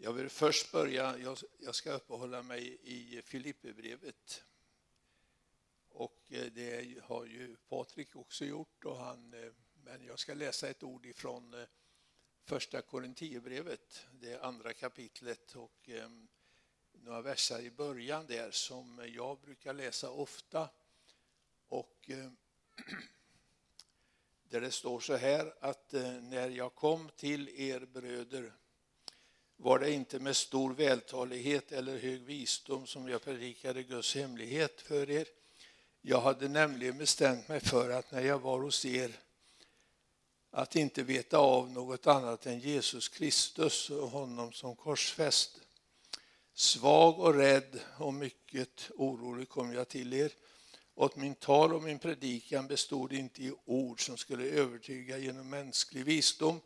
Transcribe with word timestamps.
Jag 0.00 0.12
vill 0.12 0.28
först 0.28 0.72
börja, 0.72 1.18
jag, 1.18 1.38
jag 1.58 1.74
ska 1.74 1.92
uppehålla 1.92 2.42
mig 2.42 2.78
i 2.82 3.22
Filipperbrevet. 3.22 4.44
Och 5.88 6.22
eh, 6.28 6.46
det 6.46 7.02
har 7.02 7.24
ju 7.24 7.56
Patrik 7.68 8.16
också 8.16 8.44
gjort, 8.44 8.84
och 8.84 8.96
han, 8.96 9.34
eh, 9.34 9.52
men 9.84 10.04
jag 10.04 10.18
ska 10.18 10.34
läsa 10.34 10.68
ett 10.68 10.82
ord 10.82 11.06
ifrån 11.06 11.54
eh, 11.54 11.66
första 12.44 12.82
Korinthierbrevet, 12.82 14.06
det 14.12 14.40
andra 14.40 14.72
kapitlet 14.72 15.56
och 15.56 15.90
några 16.92 17.22
verser 17.22 17.60
i 17.60 17.70
början 17.70 18.26
där 18.26 18.50
som 18.50 19.10
jag 19.14 19.40
brukar 19.40 19.72
läsa 19.72 20.10
ofta. 20.10 20.70
Och 21.68 22.10
där 24.42 24.60
det 24.60 24.70
står 24.70 25.00
så 25.00 25.16
här 25.16 25.54
att 25.60 25.92
när 26.22 26.50
jag 26.50 26.74
kom 26.74 27.10
till 27.16 27.48
er 27.48 27.80
bröder 27.80 28.57
var 29.60 29.78
det 29.78 29.92
inte 29.92 30.18
med 30.18 30.36
stor 30.36 30.74
vältalighet 30.74 31.72
eller 31.72 31.98
hög 31.98 32.22
visdom 32.22 32.86
som 32.86 33.08
jag 33.08 33.22
predikade 33.22 33.82
Guds 33.82 34.14
hemlighet 34.14 34.80
för 34.80 35.10
er. 35.10 35.26
Jag 36.00 36.20
hade 36.20 36.48
nämligen 36.48 36.98
bestämt 36.98 37.48
mig 37.48 37.60
för 37.60 37.90
att 37.90 38.12
när 38.12 38.20
jag 38.20 38.38
var 38.38 38.60
hos 38.60 38.84
er 38.84 39.10
att 40.50 40.76
inte 40.76 41.02
veta 41.02 41.38
av 41.38 41.70
något 41.70 42.06
annat 42.06 42.46
än 42.46 42.60
Jesus 42.60 43.08
Kristus 43.08 43.90
och 43.90 44.10
honom 44.10 44.52
som 44.52 44.76
korsfäst. 44.76 45.60
Svag 46.54 47.20
och 47.20 47.34
rädd 47.34 47.80
och 47.98 48.14
mycket 48.14 48.90
orolig 48.96 49.48
kom 49.48 49.72
jag 49.72 49.88
till 49.88 50.14
er. 50.14 50.32
Och 50.94 51.18
min 51.18 51.34
tal 51.34 51.74
och 51.74 51.82
min 51.82 51.98
predikan 51.98 52.66
bestod 52.66 53.12
inte 53.12 53.42
i 53.42 53.52
ord 53.64 54.06
som 54.06 54.16
skulle 54.16 54.44
övertyga 54.44 55.18
genom 55.18 55.50
mänsklig 55.50 56.04
visdom 56.04 56.60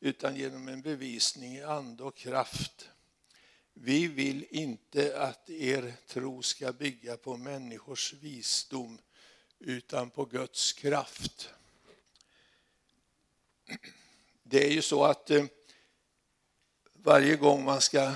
utan 0.00 0.36
genom 0.36 0.68
en 0.68 0.82
bevisning 0.82 1.56
i 1.56 1.62
ande 1.62 2.02
och 2.02 2.16
kraft. 2.16 2.90
Vi 3.72 4.06
vill 4.06 4.46
inte 4.50 5.20
att 5.20 5.50
er 5.50 5.94
tro 6.06 6.42
ska 6.42 6.72
bygga 6.72 7.16
på 7.16 7.36
människors 7.36 8.12
visdom 8.12 8.98
utan 9.58 10.10
på 10.10 10.24
Guds 10.24 10.72
kraft. 10.72 11.50
Det 14.42 14.66
är 14.66 14.70
ju 14.70 14.82
så 14.82 15.04
att 15.04 15.30
eh, 15.30 15.44
varje 16.92 17.36
gång 17.36 17.64
man 17.64 17.80
ska 17.80 18.14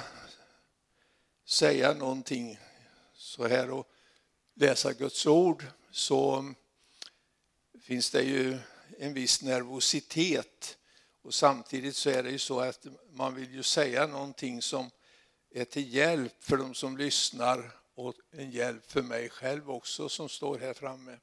säga 1.45 1.95
någonting 1.95 2.59
så 3.15 3.49
här 3.49 3.71
och 3.71 3.91
läsa 4.55 4.93
Guds 4.93 5.27
ord 5.27 5.67
så 5.91 6.37
mm, 6.37 6.55
finns 7.83 8.11
det 8.11 8.23
ju 8.23 8.59
en 8.99 9.15
viss 9.15 9.43
nervositet 9.43 10.79
och 11.23 11.35
samtidigt 11.35 11.97
så 11.97 12.11
är 12.11 12.23
det 12.23 12.31
ju 12.31 12.39
så 12.39 12.61
att 12.61 12.87
man 13.13 13.35
vill 13.35 13.55
ju 13.55 13.63
säga 13.63 14.07
någonting 14.07 14.63
som 14.63 14.91
är 15.55 15.65
till 15.65 15.95
hjälp 15.95 16.45
för 16.45 16.57
de 16.57 16.75
som 16.75 16.97
lyssnar 16.97 17.71
och 17.95 18.15
en 18.31 18.51
hjälp 18.51 18.91
för 18.91 19.03
mig 19.03 19.29
själv 19.29 19.71
också 19.71 20.09
som 20.09 20.29
står 20.29 20.59
här 20.59 20.75
framme. 20.75 21.19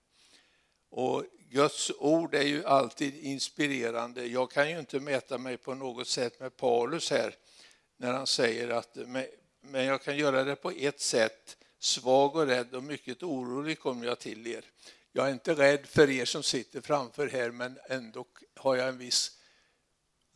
Och 0.90 1.26
Guds 1.50 1.92
ord 1.98 2.36
är 2.36 2.44
ju 2.44 2.66
alltid 2.66 3.16
inspirerande. 3.16 4.26
Jag 4.26 4.52
kan 4.52 4.70
ju 4.70 4.80
inte 4.80 5.00
mäta 5.00 5.38
mig 5.38 5.58
på 5.58 5.76
något 5.76 6.08
sätt 6.08 6.40
med 6.40 6.58
Paulus 6.58 7.12
här 7.12 7.36
när 7.98 8.14
han 8.14 8.28
säger 8.28 8.70
att 8.70 8.98
men 9.62 9.86
jag 9.86 10.02
kan 10.02 10.18
göra 10.18 10.44
det 10.44 10.56
på 10.56 10.72
ett 10.72 11.00
sätt. 11.00 11.58
Svag 11.80 12.36
och 12.36 12.48
rädd 12.48 12.76
och 12.76 12.84
mycket 12.84 13.24
orolig 13.24 13.80
kommer 13.80 14.06
jag 14.06 14.20
till 14.20 14.48
er. 14.48 14.66
Jag 15.12 15.28
är 15.28 15.32
inte 15.32 15.54
rädd 15.54 15.86
för 15.86 16.10
er 16.10 16.26
som 16.26 16.44
sitter 16.44 16.82
framför 16.82 17.28
här 17.28 17.52
men 17.52 17.80
ändå 17.90 18.26
har 18.56 18.76
jag 18.76 18.88
en 18.88 18.98
viss 18.98 19.37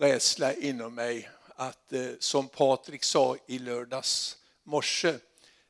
rädsla 0.01 0.53
inom 0.53 0.95
mig 0.95 1.29
att, 1.55 1.93
eh, 1.93 2.09
som 2.19 2.47
Patrik 2.47 3.03
sa 3.03 3.37
i 3.47 3.59
lördags 3.59 4.37
morse, 4.63 5.15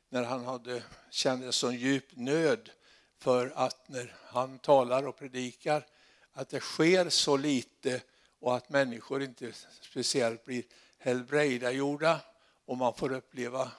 när 0.08 0.22
han 0.22 0.44
hade, 0.44 0.82
kände 1.10 1.52
sån 1.52 1.76
djup 1.76 2.04
nöd 2.10 2.70
för 3.18 3.52
att 3.56 3.88
när 3.88 4.14
han 4.24 4.58
talar 4.58 5.06
och 5.06 5.18
predikar, 5.18 5.86
att 6.32 6.48
det 6.48 6.60
sker 6.60 7.08
så 7.08 7.36
lite 7.36 8.02
och 8.40 8.56
att 8.56 8.68
människor 8.68 9.22
inte 9.22 9.52
speciellt 9.80 10.44
blir 10.44 10.64
helbrägdagjorda 10.98 12.20
och 12.66 12.76
man 12.76 12.94
får 12.94 13.12
uppleva 13.12 13.70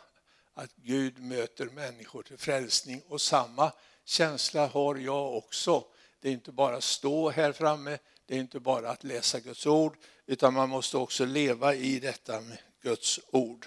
att 0.53 0.75
Gud 0.75 1.19
möter 1.19 1.65
människor 1.65 2.23
till 2.23 2.37
frälsning. 2.37 3.01
Och 3.07 3.21
samma 3.21 3.71
känsla 4.05 4.67
har 4.67 4.95
jag 4.95 5.35
också. 5.37 5.85
Det 6.19 6.29
är 6.29 6.33
inte 6.33 6.51
bara 6.51 6.75
att 6.75 6.83
stå 6.83 7.29
här 7.29 7.51
framme, 7.51 7.97
det 8.33 8.37
är 8.37 8.41
inte 8.41 8.59
bara 8.59 8.89
att 8.89 9.03
läsa 9.03 9.39
Guds 9.39 9.65
ord, 9.65 9.97
utan 10.25 10.53
man 10.53 10.69
måste 10.69 10.97
också 10.97 11.25
leva 11.25 11.75
i 11.75 11.99
detta 11.99 12.41
med 12.41 12.57
Guds 12.83 13.19
ord. 13.31 13.65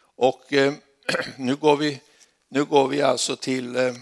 Och 0.00 0.52
eh, 0.52 0.74
nu, 1.36 1.56
går 1.56 1.76
vi, 1.76 2.00
nu 2.48 2.64
går 2.64 2.88
vi 2.88 3.02
alltså 3.02 3.36
till 3.36 3.76
eh, 3.76 3.94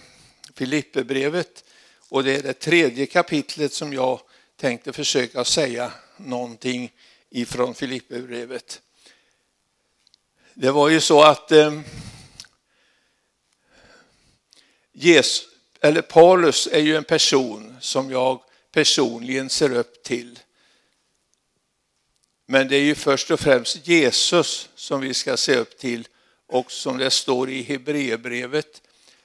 Filipperbrevet 0.54 1.64
och 2.08 2.24
det 2.24 2.36
är 2.36 2.42
det 2.42 2.52
tredje 2.52 3.06
kapitlet 3.06 3.72
som 3.72 3.92
jag 3.92 4.20
tänkte 4.56 4.92
försöka 4.92 5.44
säga 5.44 5.92
någonting 6.16 6.92
ifrån 7.30 7.74
Filipperbrevet. 7.74 8.82
Det 10.54 10.70
var 10.70 10.88
ju 10.88 11.00
så 11.00 11.22
att 11.22 11.52
eh, 11.52 11.80
Jesus, 14.92 15.48
eller 15.80 16.02
Paulus 16.02 16.68
är 16.72 16.80
ju 16.80 16.96
en 16.96 17.04
person 17.04 17.76
som 17.80 18.10
jag 18.10 18.42
personligen 18.76 19.50
ser 19.50 19.72
upp 19.72 20.02
till. 20.02 20.38
Men 22.46 22.68
det 22.68 22.76
är 22.76 22.82
ju 22.82 22.94
först 22.94 23.30
och 23.30 23.40
främst 23.40 23.88
Jesus 23.88 24.68
som 24.74 25.00
vi 25.00 25.14
ska 25.14 25.36
se 25.36 25.56
upp 25.56 25.78
till 25.78 26.08
och 26.46 26.72
som 26.72 26.98
det 26.98 27.10
står 27.10 27.50
i 27.50 27.62
Hebreerbrevet. 27.62 28.82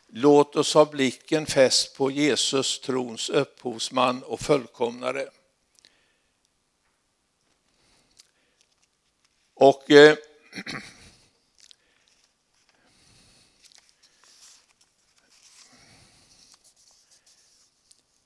Låt 0.07 0.55
oss 0.55 0.73
ha 0.73 0.85
blicken 0.85 1.45
fäst 1.45 1.95
på 1.95 2.11
Jesus, 2.11 2.79
trons 2.79 3.29
upphovsman 3.29 4.23
och 4.23 4.39
fullkomnare. 4.39 5.29
Och 9.53 9.91
eh, 9.91 10.17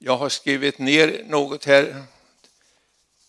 Jag 0.07 0.17
har 0.17 0.29
skrivit 0.29 0.79
ner 0.79 1.23
något 1.27 1.66
här 1.66 2.03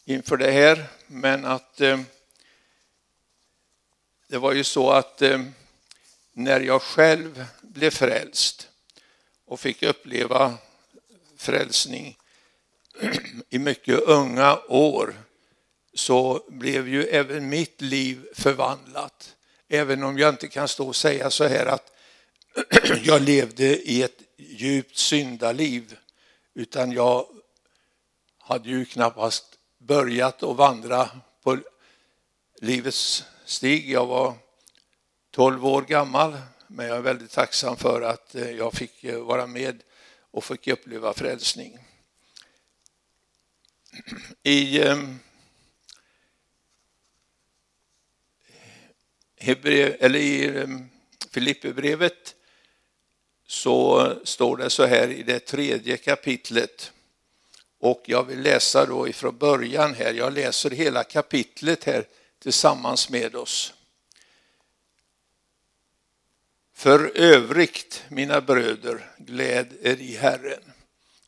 inför 0.04 0.37
det 0.37 0.50
här, 0.50 0.84
men 1.06 1.44
att 1.44 1.81
eh, 1.81 2.00
det 4.28 4.38
var 4.38 4.53
ju 4.53 4.64
så 4.64 4.91
att 4.91 5.22
eh, 5.22 5.42
när 6.32 6.60
jag 6.60 6.82
själv 6.82 7.44
blev 7.60 7.91
frälst 7.91 8.69
och 9.44 9.60
fick 9.60 9.82
uppleva 9.82 10.54
frälsning 11.37 12.19
i 13.48 13.58
mycket 13.58 14.00
unga 14.00 14.58
år 14.69 15.14
så 15.94 16.44
blev 16.48 16.88
ju 16.88 17.04
även 17.04 17.48
mitt 17.48 17.81
liv 17.81 18.26
förvandlat. 18.34 19.37
Även 19.69 20.03
om 20.03 20.19
jag 20.19 20.28
inte 20.28 20.48
kan 20.48 20.69
stå 20.69 20.88
och 20.88 20.97
säga 20.97 21.31
så 21.31 21.44
här 21.44 21.66
att 21.66 21.93
jag 23.03 23.22
levde 23.22 23.91
i 23.91 24.03
ett 24.03 24.22
djupt 24.37 24.97
syndaliv 24.97 25.97
utan 26.56 26.93
jag 26.93 27.27
hade 28.39 28.69
ju 28.69 28.84
knappast 28.84 29.59
börjat 29.78 30.43
att 30.43 30.56
vandra 30.56 31.11
på 31.43 31.59
livets 32.61 33.25
stig. 33.44 33.91
Jag 33.91 34.06
var 34.06 34.34
12 35.31 35.67
år 35.67 35.83
gammal, 35.83 36.39
men 36.67 36.87
jag 36.87 36.97
är 36.97 37.00
väldigt 37.03 37.31
tacksam 37.31 37.77
för 37.77 38.03
att 38.03 38.34
eh, 38.34 38.50
jag 38.50 38.72
fick 38.72 39.05
eh, 39.05 39.21
vara 39.21 39.47
med 39.47 39.83
och 40.31 40.44
fick 40.44 40.69
uppleva 40.69 41.15
frälsning. 41.15 41.78
I 44.43 44.83
ehm, 44.83 45.19
Hebre, 49.37 49.94
eller 49.94 50.19
i 50.19 50.58
ehm, 50.58 50.88
Filipperbrevet 51.31 52.37
så 53.46 54.12
står 54.25 54.56
det 54.56 54.70
så 54.70 54.84
här 54.84 55.08
i 55.08 55.22
det 55.22 55.40
tredje 55.40 55.96
kapitlet. 55.96 56.93
Och 57.81 58.02
jag 58.06 58.25
vill 58.25 58.43
läsa 58.43 58.87
då 58.87 59.08
ifrån 59.08 59.38
början 59.38 59.94
här. 59.94 60.12
Jag 60.12 60.32
läser 60.32 60.70
hela 60.70 61.04
kapitlet 61.04 61.84
här 61.84 62.06
tillsammans 62.43 63.10
med 63.10 63.37
oss. 63.37 63.75
För 66.75 67.12
övrigt, 67.14 68.04
mina 68.08 68.40
bröder, 68.40 69.10
gläd 69.19 69.72
er 69.82 69.96
i 69.96 70.16
Herren. 70.16 70.72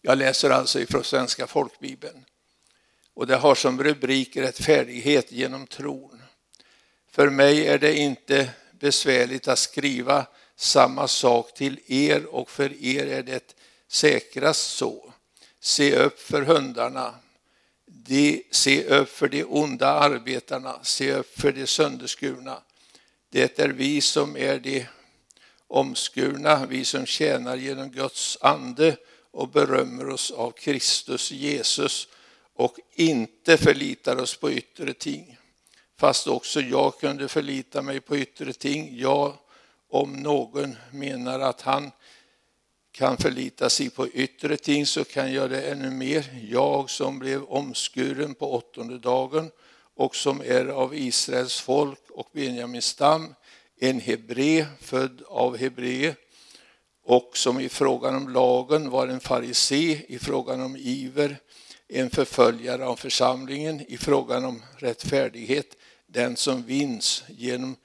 Jag 0.03 0.19
läser 0.19 0.51
alltså 0.51 0.81
ifrån 0.81 1.05
Svenska 1.05 1.47
folkbibeln. 1.47 2.25
Och 3.15 3.27
det 3.27 3.37
har 3.37 3.55
som 3.55 3.83
rubrik 3.83 4.37
rättfärdighet 4.37 5.33
genom 5.33 5.67
tron. 5.67 6.23
För 7.11 7.31
mig 7.31 7.67
är 7.67 7.79
det 7.79 7.97
inte 7.97 8.51
besvärligt 8.73 9.49
att 9.49 9.59
skriva 9.59 10.27
samma 10.59 11.09
sak 11.09 11.55
till 11.55 11.81
er 11.87 12.25
och 12.25 12.51
för 12.51 12.85
er 12.85 13.07
är 13.07 13.23
det 13.23 13.55
säkrast 13.89 14.77
så. 14.77 15.13
Se 15.61 15.97
upp 15.97 16.21
för 16.21 16.43
hundarna, 16.43 17.15
de, 17.87 18.43
se 18.51 18.85
upp 18.85 19.09
för 19.09 19.29
de 19.29 19.45
onda 19.45 19.89
arbetarna, 19.89 20.79
se 20.83 21.13
upp 21.13 21.41
för 21.41 21.53
de 21.53 21.67
sönderskurna. 21.67 22.63
Det 23.31 23.59
är 23.59 23.69
vi 23.69 24.01
som 24.01 24.37
är 24.37 24.59
de 24.59 24.87
omskurna, 25.67 26.67
vi 26.67 26.85
som 26.85 27.07
tjänar 27.07 27.57
genom 27.57 27.91
Guds 27.91 28.39
ande 28.41 28.97
och 29.31 29.49
berömmer 29.49 30.09
oss 30.09 30.31
av 30.31 30.51
Kristus 30.51 31.31
Jesus 31.31 32.09
och 32.55 32.79
inte 32.95 33.57
förlitar 33.57 34.17
oss 34.17 34.37
på 34.37 34.53
yttre 34.53 34.93
ting. 34.93 35.39
Fast 35.97 36.27
också 36.27 36.61
jag 36.61 37.01
kunde 37.01 37.29
förlita 37.29 37.83
mig 37.83 38.01
på 38.01 38.17
yttre 38.17 38.53
ting. 38.53 38.99
Jag, 38.99 39.35
om 39.91 40.13
någon 40.13 40.77
menar 40.91 41.41
att 41.41 41.61
han 41.61 41.91
kan 42.93 43.17
förlita 43.17 43.71
sig 43.71 43.91
på 43.91 44.09
yttre 44.09 44.57
ting 44.57 44.87
så 44.87 45.05
kan 45.05 45.33
jag 45.33 45.51
det 45.51 45.63
ännu 45.63 45.91
mer. 45.91 46.27
Jag 46.51 46.91
som 46.91 47.19
blev 47.19 47.45
omskuren 47.45 48.35
på 48.35 48.53
åttonde 48.53 48.99
dagen 48.99 49.51
och 49.95 50.17
som 50.17 50.41
är 50.41 50.67
av 50.67 50.95
Israels 50.95 51.61
folk 51.61 52.11
och 52.11 52.29
Benjamins 52.33 52.85
stam, 52.85 53.35
en 53.81 54.01
hebre 54.01 54.67
född 54.81 55.23
av 55.27 55.57
hebré 55.57 56.15
och 57.05 57.37
som 57.37 57.61
i 57.61 57.69
frågan 57.69 58.15
om 58.15 58.29
lagen 58.29 58.91
var 58.91 59.09
en 59.09 59.21
farisé, 59.21 60.05
i 60.09 60.19
frågan 60.19 60.61
om 60.61 60.77
iver 60.77 61.37
en 61.89 62.11
förföljare 62.11 62.87
av 62.87 62.97
församlingen, 62.97 63.81
i 63.89 63.99
frågan 63.99 64.45
om 64.45 64.63
rättfärdighet 64.77 65.77
den 66.07 66.37
som 66.37 66.63
vinns 66.63 67.25
genom 67.29 67.77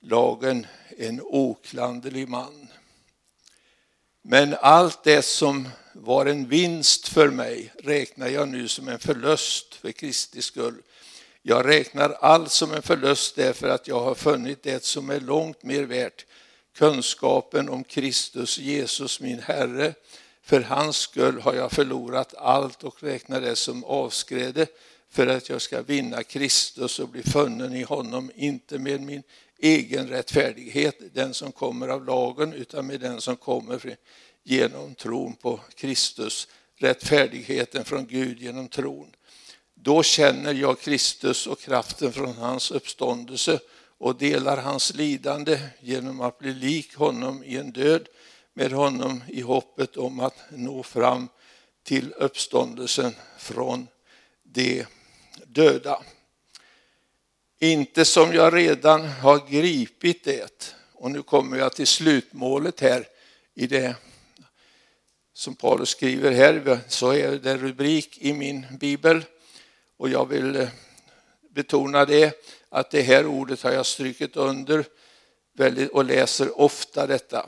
lagen 0.00 0.66
en 0.98 1.20
oklanderlig 1.20 2.28
man. 2.28 2.68
Men 4.22 4.56
allt 4.60 5.04
det 5.04 5.22
som 5.22 5.68
var 5.94 6.26
en 6.26 6.48
vinst 6.48 7.08
för 7.08 7.28
mig 7.28 7.72
räknar 7.78 8.28
jag 8.28 8.48
nu 8.48 8.68
som 8.68 8.88
en 8.88 8.98
förlust 8.98 9.74
för 9.74 9.92
Kristi 9.92 10.42
skull. 10.42 10.82
Jag 11.42 11.68
räknar 11.68 12.10
allt 12.10 12.50
som 12.50 12.72
en 12.72 12.82
förlust 12.82 13.36
därför 13.36 13.68
att 13.68 13.88
jag 13.88 14.00
har 14.00 14.14
funnit 14.14 14.62
det 14.62 14.84
som 14.84 15.10
är 15.10 15.20
långt 15.20 15.62
mer 15.62 15.82
värt, 15.82 16.26
kunskapen 16.74 17.68
om 17.68 17.84
Kristus 17.84 18.58
Jesus 18.58 19.20
min 19.20 19.38
Herre. 19.38 19.94
För 20.42 20.60
hans 20.60 20.96
skull 20.96 21.40
har 21.40 21.54
jag 21.54 21.72
förlorat 21.72 22.34
allt 22.34 22.84
och 22.84 23.02
räknar 23.02 23.40
det 23.40 23.56
som 23.56 23.84
avskräde 23.84 24.66
för 25.10 25.26
att 25.26 25.48
jag 25.48 25.62
ska 25.62 25.82
vinna 25.82 26.22
Kristus 26.22 26.98
och 26.98 27.08
bli 27.08 27.22
funnen 27.22 27.74
i 27.74 27.82
honom, 27.82 28.30
inte 28.34 28.78
med 28.78 29.00
min 29.00 29.22
egen 29.60 30.08
rättfärdighet, 30.08 31.14
den 31.14 31.34
som 31.34 31.52
kommer 31.52 31.88
av 31.88 32.04
lagen, 32.04 32.52
utan 32.52 32.86
med 32.86 33.00
den 33.00 33.20
som 33.20 33.36
kommer 33.36 33.96
genom 34.42 34.94
tron 34.94 35.36
på 35.36 35.60
Kristus, 35.74 36.48
rättfärdigheten 36.76 37.84
från 37.84 38.06
Gud 38.06 38.40
genom 38.40 38.68
tron. 38.68 39.14
Då 39.74 40.02
känner 40.02 40.54
jag 40.54 40.80
Kristus 40.80 41.46
och 41.46 41.60
kraften 41.60 42.12
från 42.12 42.34
hans 42.34 42.70
uppståndelse 42.70 43.60
och 43.98 44.16
delar 44.16 44.56
hans 44.56 44.94
lidande 44.94 45.60
genom 45.80 46.20
att 46.20 46.38
bli 46.38 46.54
lik 46.54 46.96
honom 46.96 47.44
i 47.44 47.56
en 47.56 47.72
död, 47.72 48.08
med 48.54 48.72
honom 48.72 49.22
i 49.28 49.40
hoppet 49.40 49.96
om 49.96 50.20
att 50.20 50.38
nå 50.50 50.82
fram 50.82 51.28
till 51.82 52.12
uppståndelsen 52.12 53.14
från 53.38 53.86
de 54.42 54.84
döda. 55.46 56.02
Inte 57.62 58.04
som 58.04 58.32
jag 58.34 58.56
redan 58.56 59.04
har 59.04 59.50
gripit 59.50 60.24
det. 60.24 60.74
Och 60.92 61.10
nu 61.10 61.22
kommer 61.22 61.58
jag 61.58 61.72
till 61.72 61.86
slutmålet 61.86 62.80
här 62.80 63.06
i 63.54 63.66
det 63.66 63.94
som 65.32 65.54
Paulus 65.54 65.88
skriver 65.88 66.30
här. 66.30 66.78
Så 66.88 67.12
är 67.12 67.30
det 67.32 67.56
rubrik 67.56 68.18
i 68.18 68.32
min 68.32 68.66
bibel. 68.80 69.24
Och 69.96 70.08
jag 70.08 70.28
vill 70.28 70.56
eh, 70.56 70.68
betona 71.50 72.04
det 72.04 72.42
att 72.68 72.90
det 72.90 73.02
här 73.02 73.26
ordet 73.26 73.62
har 73.62 73.72
jag 73.72 73.86
strykit 73.86 74.36
under 74.36 74.84
och 75.92 76.04
läser 76.04 76.60
ofta 76.60 77.06
detta. 77.06 77.46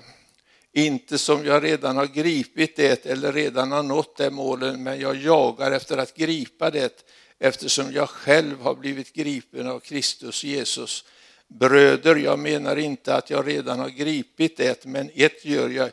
Inte 0.73 1.19
som 1.19 1.45
jag 1.45 1.65
redan 1.65 1.97
har 1.97 2.07
gripit 2.07 2.77
det 2.77 3.07
eller 3.07 3.33
redan 3.33 3.73
har 3.73 3.83
nått 3.83 4.17
det 4.17 4.31
målen, 4.31 4.83
men 4.83 5.01
jag 5.01 5.17
jagar 5.17 5.73
efter 5.73 5.99
att 5.99 6.15
gripa 6.15 6.71
det 6.71 7.05
eftersom 7.45 7.93
jag 7.93 8.09
själv 8.09 8.61
har 8.61 8.75
blivit 8.75 9.13
gripen 9.13 9.67
av 9.67 9.81
Kristus 9.81 10.45
Jesus. 10.45 11.05
Bröder, 11.49 12.17
jag 12.17 12.39
menar 12.39 12.77
inte 12.77 13.15
att 13.15 13.31
jag 13.31 13.49
redan 13.49 13.79
har 13.79 13.89
gripit 13.89 14.57
det, 14.57 14.85
men 14.85 15.11
ett 15.15 15.45
gör 15.45 15.69
jag. 15.69 15.91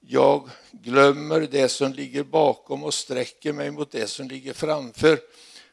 Jag 0.00 0.50
glömmer 0.70 1.40
det 1.40 1.68
som 1.68 1.92
ligger 1.92 2.22
bakom 2.22 2.84
och 2.84 2.94
sträcker 2.94 3.52
mig 3.52 3.70
mot 3.70 3.90
det 3.90 4.06
som 4.06 4.28
ligger 4.28 4.52
framför 4.52 5.20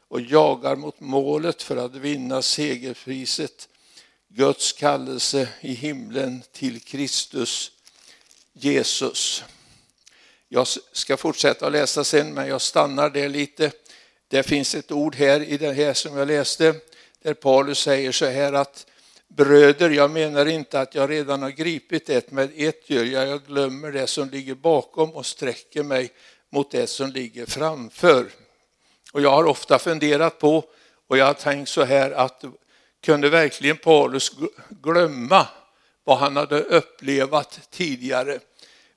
och 0.08 0.20
jagar 0.20 0.76
mot 0.76 1.00
målet 1.00 1.62
för 1.62 1.76
att 1.76 1.94
vinna 1.94 2.42
segerpriset, 2.42 3.68
Guds 4.28 4.72
kallelse 4.72 5.48
i 5.60 5.72
himlen 5.72 6.42
till 6.52 6.80
Kristus 6.80 7.72
Jesus. 8.52 9.44
Jag 10.48 10.66
ska 10.92 11.16
fortsätta 11.16 11.66
att 11.66 11.72
läsa 11.72 12.04
sen, 12.04 12.34
men 12.34 12.48
jag 12.48 12.60
stannar 12.60 13.10
där 13.10 13.28
lite. 13.28 13.72
Det 14.30 14.42
finns 14.42 14.74
ett 14.74 14.92
ord 14.92 15.14
här 15.14 15.42
i 15.42 15.56
det 15.56 15.72
här 15.72 15.94
som 15.94 16.16
jag 16.16 16.28
läste, 16.28 16.74
där 17.22 17.34
Paulus 17.34 17.78
säger 17.78 18.12
så 18.12 18.26
här 18.26 18.52
att 18.52 18.86
bröder, 19.28 19.90
jag 19.90 20.10
menar 20.10 20.46
inte 20.46 20.80
att 20.80 20.94
jag 20.94 21.10
redan 21.10 21.42
har 21.42 21.50
gripit 21.50 22.10
ett, 22.10 22.30
men 22.30 22.52
ett 22.56 22.90
gör 22.90 23.04
jag, 23.04 23.28
jag 23.28 23.44
glömmer 23.46 23.92
det 23.92 24.06
som 24.06 24.30
ligger 24.30 24.54
bakom 24.54 25.10
och 25.10 25.26
sträcker 25.26 25.82
mig 25.82 26.10
mot 26.50 26.70
det 26.70 26.86
som 26.86 27.10
ligger 27.10 27.46
framför. 27.46 28.26
Och 29.12 29.20
jag 29.20 29.30
har 29.30 29.44
ofta 29.44 29.78
funderat 29.78 30.38
på, 30.38 30.64
och 31.08 31.18
jag 31.18 31.26
har 31.26 31.34
tänkt 31.34 31.68
så 31.68 31.84
här 31.84 32.10
att 32.10 32.44
kunde 33.02 33.28
verkligen 33.28 33.76
Paulus 33.76 34.32
glömma 34.68 35.46
vad 36.04 36.18
han 36.18 36.36
hade 36.36 36.60
upplevt 36.60 37.70
tidigare? 37.70 38.38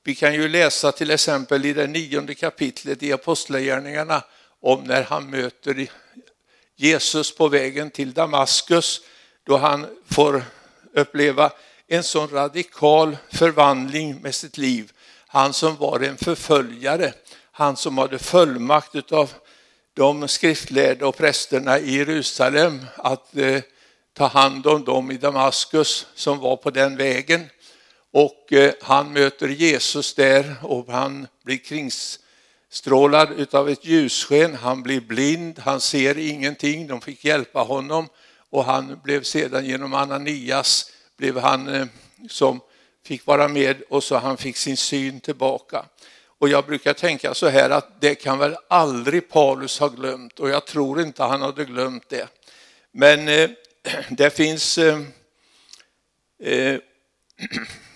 Vi 0.04 0.16
kan 0.16 0.34
ju 0.34 0.50
läsa 0.50 0.92
till 0.92 1.12
exempel 1.12 1.66
i 1.66 1.74
det 1.74 1.88
nionde 1.88 2.36
kapitlet 2.36 3.04
i 3.04 3.14
Apostlagärningarna 3.14 4.24
om 4.64 4.84
när 4.84 5.04
han 5.04 5.30
möter 5.30 5.88
Jesus 6.76 7.36
på 7.36 7.48
vägen 7.48 7.92
till 7.92 8.14
Damaskus, 8.14 9.02
då 9.44 9.58
han 9.58 9.88
får 10.12 10.44
uppleva 10.94 11.52
en 11.88 12.04
sån 12.04 12.30
radikal 12.30 13.18
förvandling 13.32 14.22
med 14.22 14.36
sitt 14.36 14.58
liv. 14.58 14.92
Han 15.28 15.54
som 15.54 15.76
var 15.76 16.00
en 16.00 16.18
förföljare, 16.18 17.14
han 17.52 17.78
som 17.78 17.98
hade 17.98 18.20
fullmakt 18.20 19.12
av 19.12 19.34
de 19.94 20.28
skriftlärda 20.28 21.08
och 21.08 21.18
prästerna 21.18 21.80
i 21.80 21.96
Jerusalem 21.98 22.86
att 22.96 23.38
eh, 23.38 23.62
ta 24.14 24.28
hand 24.28 24.68
om 24.68 24.84
dem 24.84 25.12
i 25.12 25.18
Damaskus 25.18 26.08
som 26.16 26.40
var 26.40 26.56
på 26.56 26.70
den 26.70 26.98
vägen. 26.98 27.50
Och 28.12 28.54
eh, 28.54 28.74
han 28.82 29.14
möter 29.14 29.48
Jesus 29.48 30.14
där 30.14 30.56
och 30.62 30.88
han 30.88 31.28
blir 31.44 31.58
strålad 32.74 33.56
av 33.56 33.70
ett 33.70 33.86
ljussken. 33.86 34.56
Han 34.56 34.84
blir 34.84 35.02
blind, 35.02 35.60
han 35.60 35.82
ser 35.82 36.18
ingenting. 36.18 36.88
De 36.88 37.02
fick 37.02 37.26
hjälpa 37.26 37.60
honom 37.60 38.08
och 38.50 38.66
han 38.66 39.00
blev 39.04 39.24
sedan 39.24 39.66
genom 39.66 39.94
Ananias 39.94 40.92
blev 41.18 41.38
han 41.38 41.68
eh, 41.68 41.86
som 42.30 42.60
fick 43.06 43.26
vara 43.26 43.48
med 43.48 43.82
och 43.90 44.04
så 44.04 44.18
han 44.18 44.38
fick 44.38 44.58
sin 44.58 44.78
syn 44.78 45.20
tillbaka. 45.20 45.86
Och 46.40 46.50
jag 46.50 46.66
brukar 46.66 46.94
tänka 46.94 47.34
så 47.34 47.48
här 47.48 47.70
att 47.70 48.02
det 48.02 48.16
kan 48.16 48.40
väl 48.40 48.56
aldrig 48.68 49.30
Paulus 49.30 49.80
ha 49.80 49.88
glömt 49.88 50.40
och 50.40 50.50
jag 50.50 50.66
tror 50.66 51.02
inte 51.02 51.24
han 51.24 51.42
hade 51.42 51.66
glömt 51.66 52.10
det. 52.10 52.28
Men 52.92 53.28
eh, 53.28 53.50
det 54.10 54.30
finns 54.30 54.78
eh, 54.78 55.00
eh, 56.44 56.80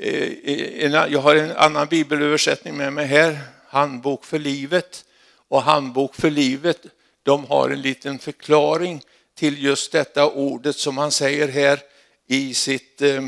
Eh, 0.00 0.92
jag 0.92 1.20
har 1.20 1.36
en 1.36 1.56
annan 1.56 1.86
bibelöversättning 1.86 2.76
med 2.76 2.92
mig 2.92 3.06
här, 3.06 3.38
Handbok 3.68 4.24
för 4.24 4.38
livet. 4.38 5.04
Och 5.48 5.62
Handbok 5.62 6.14
för 6.14 6.30
livet, 6.30 6.86
de 7.22 7.44
har 7.44 7.70
en 7.70 7.80
liten 7.80 8.18
förklaring 8.18 9.02
till 9.34 9.62
just 9.62 9.92
detta 9.92 10.30
ordet 10.30 10.76
som 10.76 10.98
han 10.98 11.12
säger 11.12 11.48
här 11.48 11.80
i 12.26 12.54
sitt 12.54 13.02
eh, 13.02 13.22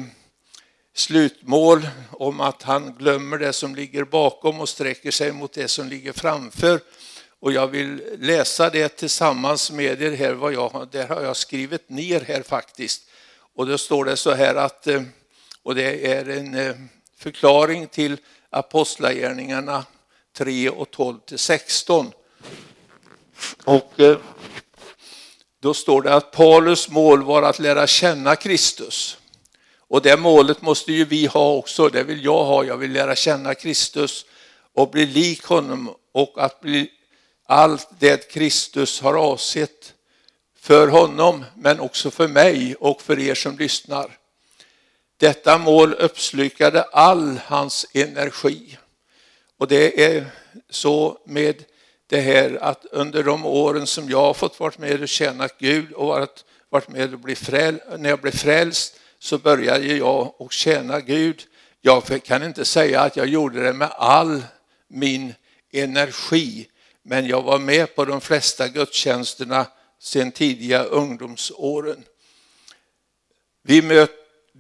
slutmål 0.95 1.89
om 2.11 2.41
att 2.41 2.63
han 2.63 2.95
glömmer 2.99 3.39
det 3.39 3.53
som 3.53 3.75
ligger 3.75 4.05
bakom 4.05 4.61
och 4.61 4.69
sträcker 4.69 5.11
sig 5.11 5.33
mot 5.33 5.53
det 5.53 5.69
som 5.69 5.89
ligger 5.89 6.13
framför. 6.13 6.81
Och 7.41 7.53
jag 7.53 7.67
vill 7.67 8.03
läsa 8.19 8.71
det 8.71 8.89
tillsammans 8.89 9.71
med 9.71 10.03
er 10.03 10.13
här, 10.13 10.33
vad 10.33 10.53
jag, 10.53 10.89
där 10.93 11.09
har 11.09 11.23
jag 11.23 11.37
skrivit 11.37 11.89
ner 11.89 12.21
här 12.21 12.43
faktiskt. 12.43 13.03
Och 13.55 13.67
då 13.67 13.79
står 13.79 14.05
det 14.05 14.17
så 14.17 14.35
här 14.35 14.55
att, 14.55 14.87
eh, 14.87 15.03
och 15.69 15.75
det 15.75 16.13
är 16.13 16.29
en 16.29 16.55
eh, 16.55 16.75
förklaring 17.17 17.87
till 17.87 18.17
Apostlagärningarna 18.51 19.85
3 20.37 20.71
och 20.71 20.91
12 20.91 21.19
till 21.19 21.39
16. 21.39 22.13
Och 23.65 24.01
eh, 24.01 24.19
då 25.61 25.75
står 25.75 26.03
det 26.03 26.15
att 26.15 26.31
Paulus 26.31 26.89
mål 26.89 27.23
var 27.23 27.43
att 27.43 27.59
lära 27.59 27.87
känna 27.87 28.37
Kristus. 28.37 29.19
Och 29.89 30.03
det 30.03 30.17
målet 30.17 30.63
måste 30.63 30.93
ju 30.93 31.05
vi 31.05 31.27
ha 31.27 31.55
också, 31.55 31.89
det 31.89 32.03
vill 32.03 32.25
jag 32.25 32.45
ha. 32.45 32.65
Jag 32.65 32.77
vill 32.77 32.93
lära 32.93 33.17
känna 33.17 33.55
Kristus 33.55 34.27
och 34.75 34.91
bli 34.91 35.07
lik 35.07 35.45
honom 35.45 35.95
och 36.13 36.45
att 36.45 36.61
bli 36.61 36.91
allt 37.47 37.89
det 37.99 38.31
Kristus 38.31 39.01
har 39.01 39.15
avsett 39.15 39.95
för 40.61 40.89
honom 40.89 41.45
men 41.55 41.81
också 41.81 42.11
för 42.11 42.29
mig 42.29 42.75
och 42.75 43.03
för 43.03 43.19
er 43.19 43.35
som 43.35 43.59
lyssnar. 43.59 44.19
Detta 45.19 45.59
mål 45.59 45.95
uppslukade 45.95 46.83
all 46.83 47.41
hans 47.47 47.87
energi. 47.93 48.79
Och 49.59 49.69
det 49.69 50.05
är 50.05 50.27
så 50.71 51.19
med 51.27 51.65
det 52.07 52.21
här 52.21 52.59
att 52.63 52.87
under 52.93 53.23
de 53.23 53.47
åren 53.47 53.87
som 53.87 54.11
jag 54.11 54.21
har 54.21 54.35
fått 54.35 54.61
vara 54.61 54.73
med 54.79 55.03
och 55.03 55.09
tjäna 55.09 55.49
Gud 55.59 55.93
och 55.93 56.07
varit, 56.07 56.45
varit 56.69 56.89
med 56.89 57.13
och 57.13 57.19
bli 57.19 57.35
fräl, 57.35 57.81
när 57.99 58.11
jag 58.11 58.21
blev 58.21 58.37
frälst 58.37 59.01
så 59.19 59.39
började 59.39 59.87
jag 59.87 60.41
och 60.41 60.53
tjäna 60.53 61.01
Gud. 61.01 61.43
Jag 61.81 62.23
kan 62.25 62.43
inte 62.43 62.65
säga 62.65 63.01
att 63.01 63.17
jag 63.17 63.27
gjorde 63.27 63.63
det 63.63 63.73
med 63.73 63.91
all 63.91 64.43
min 64.89 65.35
energi, 65.73 66.69
men 67.03 67.27
jag 67.27 67.43
var 67.43 67.59
med 67.59 67.95
på 67.95 68.05
de 68.05 68.21
flesta 68.21 68.69
gudstjänsterna 68.69 69.67
sedan 70.01 70.33
tidiga 70.33 70.83
ungdomsåren. 70.83 72.05
Vi 73.63 73.83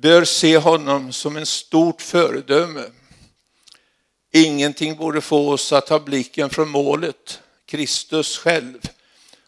bör 0.00 0.25
se 0.25 0.59
honom 0.59 1.12
som 1.12 1.37
en 1.37 1.47
stort 1.47 2.02
föredöme. 2.02 2.85
Ingenting 4.33 4.97
borde 4.97 5.21
få 5.21 5.50
oss 5.50 5.73
att 5.73 5.87
ta 5.87 6.00
blicken 6.00 6.50
från 6.50 6.69
målet, 6.69 7.40
Kristus 7.67 8.38
själv. 8.38 8.78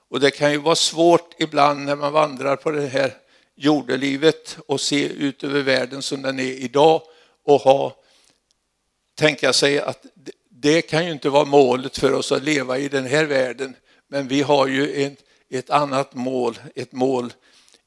Och 0.09 0.21
det 0.21 0.31
kan 0.31 0.53
ju 0.53 0.59
vara 0.59 0.75
svårt 0.75 1.35
ibland 1.39 1.85
när 1.85 1.97
man 1.97 2.13
vandrar 2.13 2.57
på 2.57 2.71
det 2.71 2.87
här 2.87 3.15
jordelivet 3.57 4.59
och 4.67 4.81
se 4.81 5.09
ut 5.09 5.45
över 5.45 5.63
världen 5.63 6.03
som 6.03 6.23
den 6.23 6.39
är 6.39 6.53
idag 6.53 7.03
och 7.45 7.61
ha, 7.61 7.97
tänka 9.15 9.53
sig 9.53 9.81
att 9.81 10.07
det 10.51 10.83
kan 10.83 11.07
ju 11.07 11.13
inte 11.13 11.29
vara 11.29 11.45
målet 11.45 11.99
för 11.99 12.13
oss 12.13 12.33
att 12.33 12.43
leva 12.43 12.79
i 12.79 12.89
den 12.89 13.07
här 13.07 13.25
världen. 13.25 13.77
Men 14.09 14.29
vi 14.29 14.43
har 14.43 14.67
ju 14.67 15.05
ett, 15.05 15.19
ett 15.51 15.71
annat 15.71 16.15
mål, 16.15 16.59
ett 16.75 16.93
mål 16.93 17.33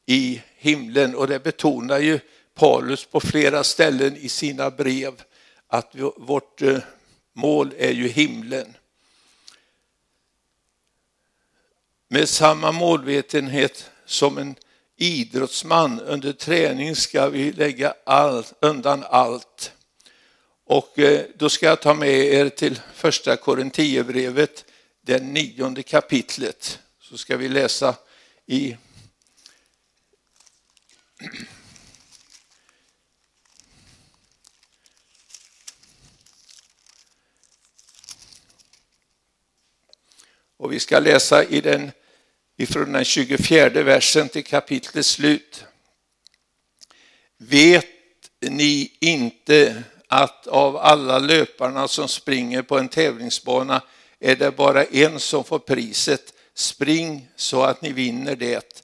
i 0.06 0.42
himlen 0.58 1.16
och 1.16 1.28
det 1.28 1.44
betonar 1.44 2.00
ju 2.00 2.20
Paulus 2.54 3.06
på 3.06 3.20
flera 3.20 3.64
ställen 3.64 4.18
i 4.18 4.30
sina 4.30 4.70
brev 4.72 5.22
att 5.68 5.96
vårt 6.18 6.62
eh, 6.62 6.80
mål 7.34 7.74
är 7.78 7.92
ju 7.92 8.08
himlen. 8.08 8.74
Med 12.08 12.30
samma 12.30 12.72
målvetenhet 12.72 13.90
som 14.06 14.38
en 14.38 14.56
idrottsman 14.98 16.00
under 16.00 16.34
träning 16.34 16.96
ska 16.96 17.30
vi 17.30 17.52
lägga 17.52 17.94
allt, 18.06 18.54
undan 18.60 19.04
allt. 19.10 19.72
Och 20.66 21.00
eh, 21.00 21.26
då 21.36 21.50
ska 21.50 21.66
jag 21.66 21.82
ta 21.82 21.94
med 21.94 22.10
er 22.10 22.50
till 22.50 22.80
första 22.94 23.36
Korinthierbrevet, 23.36 24.66
det 25.02 25.24
nionde 25.24 25.84
kapitlet. 25.84 26.80
Så 27.02 27.18
ska 27.18 27.38
vi 27.38 27.50
läsa 27.50 27.96
i 28.46 28.78
Och 40.64 40.74
vi 40.74 40.80
ska 40.80 41.00
läsa 41.00 41.44
i 41.44 41.62
den, 41.62 41.92
ifrån 42.58 42.92
den 42.92 43.06
24 43.06 43.70
versen 43.70 44.30
till 44.30 44.44
kapitlets 44.44 45.10
slut. 45.10 45.66
Vet 47.38 47.86
ni 48.42 48.98
inte 49.00 49.84
att 50.08 50.48
av 50.48 50.78
alla 50.78 51.20
löparna 51.20 51.88
som 51.88 52.08
springer 52.08 52.62
på 52.62 52.80
en 52.80 52.88
tävlingsbana 52.88 53.82
är 54.20 54.36
det 54.36 54.52
bara 54.52 54.84
en 54.84 55.20
som 55.20 55.44
får 55.44 55.60
priset. 55.60 56.34
Spring 56.54 57.30
så 57.36 57.64
att 57.64 57.82
ni 57.82 57.92
vinner 57.92 58.36
det. 58.36 58.84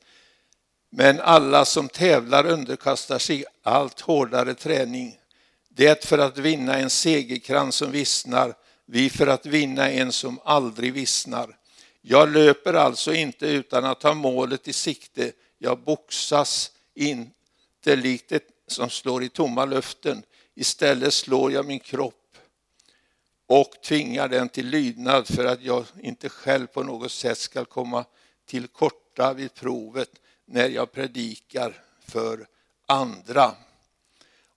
Men 0.92 1.20
alla 1.20 1.66
som 1.66 1.90
tävlar 1.90 2.46
underkastar 2.46 3.20
sig 3.20 3.46
allt 3.64 4.00
hårdare 4.00 4.54
träning. 4.54 5.18
Det 5.70 6.06
för 6.06 6.18
att 6.18 6.38
vinna 6.38 6.78
en 6.78 6.90
segerkrans 6.90 7.76
som 7.76 7.92
vissnar, 7.92 8.54
vi 8.86 9.10
för 9.10 9.28
att 9.28 9.46
vinna 9.46 9.90
en 9.90 10.12
som 10.12 10.40
aldrig 10.44 10.94
vissnar. 10.94 11.59
Jag 12.02 12.32
löper 12.32 12.74
alltså 12.74 13.14
inte 13.14 13.48
utan 13.48 13.86
att 13.86 14.04
ha 14.04 14.14
målet 14.14 14.68
i 14.68 14.74
sikte. 14.74 15.32
Jag 15.58 15.80
boxas 15.80 16.72
inte 16.94 17.96
likt 17.96 18.32
ett 18.32 18.48
som 18.68 18.90
slår 18.90 19.24
i 19.24 19.30
tomma 19.30 19.66
luften. 19.66 20.24
Istället 20.56 21.14
slår 21.14 21.52
jag 21.52 21.66
min 21.66 21.80
kropp 21.80 22.38
och 23.48 23.72
tvingar 23.84 24.28
den 24.28 24.50
till 24.50 24.68
lydnad 24.68 25.28
för 25.28 25.46
att 25.46 25.62
jag 25.62 25.86
inte 26.02 26.30
själv 26.30 26.68
på 26.68 26.84
något 26.84 27.12
sätt 27.12 27.38
ska 27.38 27.66
komma 27.66 28.06
till 28.46 28.68
korta 28.68 29.34
vid 29.34 29.54
provet 29.54 30.10
när 30.46 30.70
jag 30.70 30.92
predikar 30.92 31.84
för 32.06 32.48
andra. 32.86 33.56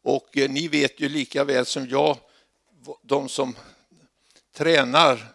Och 0.03 0.39
eh, 0.39 0.51
ni 0.51 0.69
vet 0.69 1.01
ju 1.01 1.09
lika 1.09 1.45
väl 1.45 1.67
som 1.67 1.89
jag, 1.89 2.19
de 3.03 3.29
som 3.29 3.57
tränar 4.53 5.33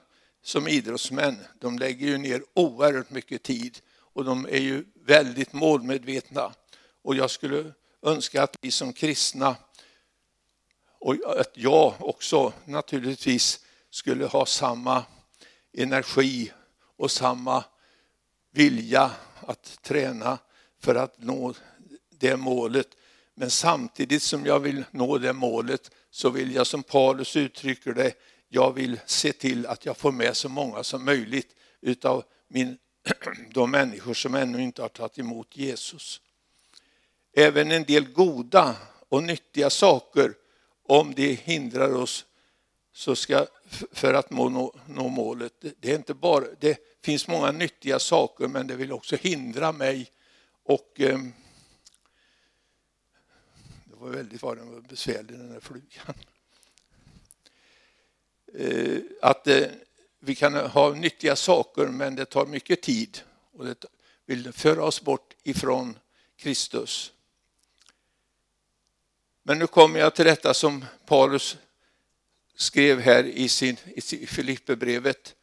som 0.47 0.67
idrottsmän, 0.67 1.37
de 1.59 1.79
lägger 1.79 2.07
ju 2.07 2.17
ner 2.17 2.43
oerhört 2.53 3.09
mycket 3.09 3.43
tid 3.43 3.79
och 4.13 4.25
de 4.25 4.45
är 4.45 4.59
ju 4.59 4.85
väldigt 5.05 5.53
målmedvetna. 5.53 6.53
Och 7.01 7.15
jag 7.15 7.31
skulle 7.31 7.73
önska 8.01 8.43
att 8.43 8.55
vi 8.61 8.71
som 8.71 8.93
kristna 8.93 9.55
och 10.99 11.15
att 11.39 11.51
jag 11.53 11.93
också 11.99 12.53
naturligtvis 12.65 13.59
skulle 13.89 14.25
ha 14.25 14.45
samma 14.45 15.03
energi 15.73 16.51
och 16.97 17.11
samma 17.11 17.63
vilja 18.51 19.11
att 19.39 19.79
träna 19.81 20.37
för 20.79 20.95
att 20.95 21.23
nå 21.23 21.53
det 22.09 22.37
målet. 22.37 22.87
Men 23.35 23.49
samtidigt 23.49 24.23
som 24.23 24.45
jag 24.45 24.59
vill 24.59 24.85
nå 24.91 25.17
det 25.17 25.33
målet 25.33 25.91
så 26.11 26.29
vill 26.29 26.55
jag 26.55 26.67
som 26.67 26.83
Paulus 26.83 27.35
uttrycker 27.35 27.93
det, 27.93 28.13
jag 28.49 28.73
vill 28.73 28.99
se 29.05 29.33
till 29.33 29.65
att 29.65 29.85
jag 29.85 29.97
får 29.97 30.11
med 30.11 30.37
så 30.37 30.49
många 30.49 30.83
som 30.83 31.05
möjligt 31.05 31.55
utav 31.81 32.23
min, 32.47 32.77
de 33.53 33.71
människor 33.71 34.13
som 34.13 34.35
ännu 34.35 34.61
inte 34.61 34.81
har 34.81 34.89
tagit 34.89 35.19
emot 35.19 35.57
Jesus. 35.57 36.21
Även 37.33 37.71
en 37.71 37.83
del 37.83 38.11
goda 38.11 38.75
och 39.09 39.23
nyttiga 39.23 39.69
saker 39.69 40.33
om 40.83 41.13
det 41.13 41.33
hindrar 41.33 41.93
oss 41.93 42.25
så 42.93 43.15
ska, 43.15 43.47
för 43.91 44.13
att 44.13 44.31
nå, 44.31 44.75
nå 44.87 45.07
målet. 45.07 45.53
Det, 45.79 45.91
är 45.91 45.95
inte 45.95 46.13
bara, 46.13 46.45
det 46.59 46.79
finns 47.03 47.27
många 47.27 47.51
nyttiga 47.51 47.99
saker 47.99 48.47
men 48.47 48.67
det 48.67 48.75
vill 48.75 48.91
också 48.91 49.15
hindra 49.15 49.71
mig 49.71 50.11
och 50.63 51.01
eh, 51.01 51.19
det 53.85 53.95
var 53.95 54.09
väldigt 54.09 54.41
vad 54.41 54.57
den 54.57 54.71
var 54.71 54.81
besvärlig 54.81 55.37
den 55.37 55.53
där 55.53 55.59
flugan. 55.59 56.13
Eh, 58.53 58.99
att 59.21 59.47
eh, 59.47 59.65
vi 60.19 60.35
kan 60.35 60.55
ha 60.55 60.93
nyttiga 60.93 61.35
saker 61.35 61.85
men 61.85 62.15
det 62.15 62.25
tar 62.25 62.45
mycket 62.45 62.81
tid 62.81 63.21
och 63.53 63.65
det 63.65 63.85
vill 64.25 64.53
föra 64.53 64.83
oss 64.83 65.01
bort 65.01 65.33
ifrån 65.43 65.99
Kristus. 66.37 67.11
Men 69.43 69.59
nu 69.59 69.67
kommer 69.67 69.99
jag 69.99 70.15
till 70.15 70.25
detta 70.25 70.53
som 70.53 70.85
Paulus 71.05 71.57
skrev 72.55 72.99
här 72.99 73.23
i, 73.23 73.49
sin, 73.49 73.77
i 73.85 74.01
Filipperbrevet 74.27 75.35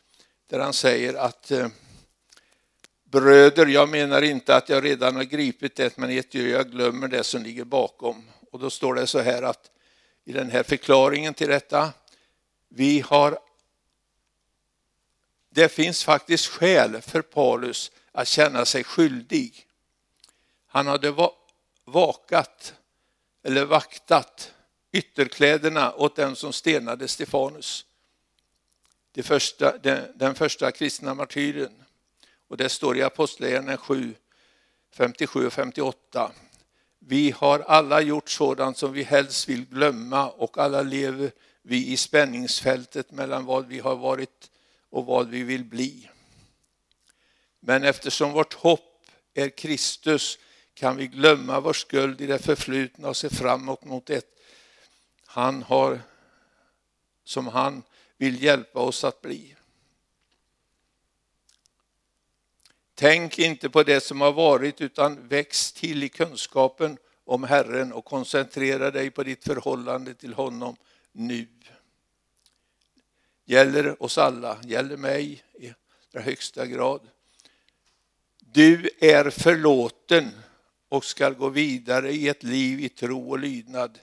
där 0.46 0.58
han 0.58 0.72
säger 0.72 1.14
att 1.14 1.50
eh, 1.50 1.68
bröder, 3.04 3.66
jag 3.66 3.88
menar 3.88 4.22
inte 4.22 4.56
att 4.56 4.68
jag 4.68 4.84
redan 4.84 5.16
har 5.16 5.24
gripit 5.24 5.76
det, 5.76 5.96
men 5.96 6.22
jag 6.30 6.70
glömmer 6.70 7.08
det 7.08 7.24
som 7.24 7.42
ligger 7.42 7.64
bakom. 7.64 8.22
Och 8.50 8.58
då 8.58 8.70
står 8.70 8.94
det 8.94 9.06
så 9.06 9.18
här 9.18 9.42
att 9.42 9.70
i 10.24 10.32
den 10.32 10.50
här 10.50 10.62
förklaringen 10.62 11.34
till 11.34 11.48
detta, 11.48 11.92
vi 12.74 13.00
har 13.00 13.38
det 15.50 15.68
finns 15.68 16.04
faktiskt 16.04 16.46
skäl 16.46 17.02
för 17.02 17.22
Paulus 17.22 17.92
att 18.12 18.28
känna 18.28 18.64
sig 18.64 18.84
skyldig. 18.84 19.66
Han 20.66 20.86
hade 20.86 21.30
vakat 21.84 22.74
eller 23.42 23.64
vaktat 23.64 24.52
ytterkläderna 24.92 25.92
åt 25.94 26.16
den 26.16 26.36
som 26.36 26.52
stenade 26.52 27.08
Stefanus. 27.08 27.86
Det 29.12 29.22
första, 29.22 29.78
den, 29.78 30.12
den 30.14 30.34
första 30.34 30.72
kristna 30.72 31.14
martyren. 31.14 31.84
Och 32.48 32.56
det 32.56 32.68
står 32.68 32.96
i 32.96 33.02
Apostlagärningarna 33.02 33.76
7, 33.76 34.14
57 34.92 35.46
och 35.46 35.52
58. 35.52 36.32
Vi 36.98 37.30
har 37.30 37.60
alla 37.60 38.00
gjort 38.00 38.30
sådant 38.30 38.78
som 38.78 38.92
vi 38.92 39.02
helst 39.02 39.48
vill 39.48 39.64
glömma 39.64 40.28
och 40.28 40.58
alla 40.58 40.82
lever 40.82 41.32
vi 41.66 41.92
i 41.92 41.96
spänningsfältet 41.96 43.10
mellan 43.10 43.44
vad 43.44 43.66
vi 43.66 43.78
har 43.78 43.96
varit 43.96 44.50
och 44.90 45.06
vad 45.06 45.28
vi 45.28 45.42
vill 45.42 45.64
bli. 45.64 46.10
Men 47.60 47.84
eftersom 47.84 48.32
vårt 48.32 48.54
hopp 48.54 49.06
är 49.34 49.48
Kristus 49.48 50.38
kan 50.74 50.96
vi 50.96 51.06
glömma 51.06 51.60
vår 51.60 51.72
skuld 51.72 52.20
i 52.20 52.26
det 52.26 52.38
förflutna 52.38 53.08
och 53.08 53.16
se 53.16 53.28
framåt 53.30 53.84
mot 53.84 54.06
det 54.06 54.26
han 55.26 55.62
har, 55.62 56.00
som 57.24 57.46
han 57.46 57.82
vill 58.16 58.42
hjälpa 58.42 58.80
oss 58.80 59.04
att 59.04 59.22
bli. 59.22 59.56
Tänk 62.94 63.38
inte 63.38 63.70
på 63.70 63.82
det 63.82 64.00
som 64.00 64.20
har 64.20 64.32
varit 64.32 64.80
utan 64.80 65.28
väx 65.28 65.72
till 65.72 66.02
i 66.02 66.08
kunskapen 66.08 66.98
om 67.24 67.44
Herren 67.44 67.92
och 67.92 68.04
koncentrera 68.04 68.90
dig 68.90 69.10
på 69.10 69.22
ditt 69.22 69.44
förhållande 69.44 70.14
till 70.14 70.34
honom 70.34 70.76
nu. 71.14 71.46
Gäller 73.44 74.02
oss 74.02 74.18
alla, 74.18 74.58
gäller 74.64 74.96
mig 74.96 75.42
i 75.54 75.72
högsta 76.12 76.66
grad. 76.66 77.08
Du 78.40 78.90
är 79.00 79.30
förlåten 79.30 80.30
och 80.88 81.04
ska 81.04 81.30
gå 81.30 81.48
vidare 81.48 82.12
i 82.12 82.28
ett 82.28 82.42
liv 82.42 82.80
i 82.80 82.88
tro 82.88 83.30
och 83.30 83.38
lydnad. 83.38 83.98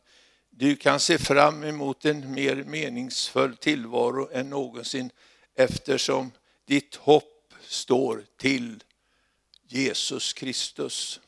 Du 0.49 0.75
kan 0.75 0.99
se 0.99 1.17
fram 1.17 1.63
emot 1.63 2.05
en 2.05 2.33
mer 2.33 2.55
meningsfull 2.55 3.57
tillvaro 3.57 4.29
än 4.33 4.49
någonsin 4.49 5.09
eftersom 5.55 6.31
ditt 6.65 6.95
hopp 6.95 7.53
står 7.61 8.25
till 8.37 8.83
Jesus 9.67 10.33
Kristus. 10.33 11.19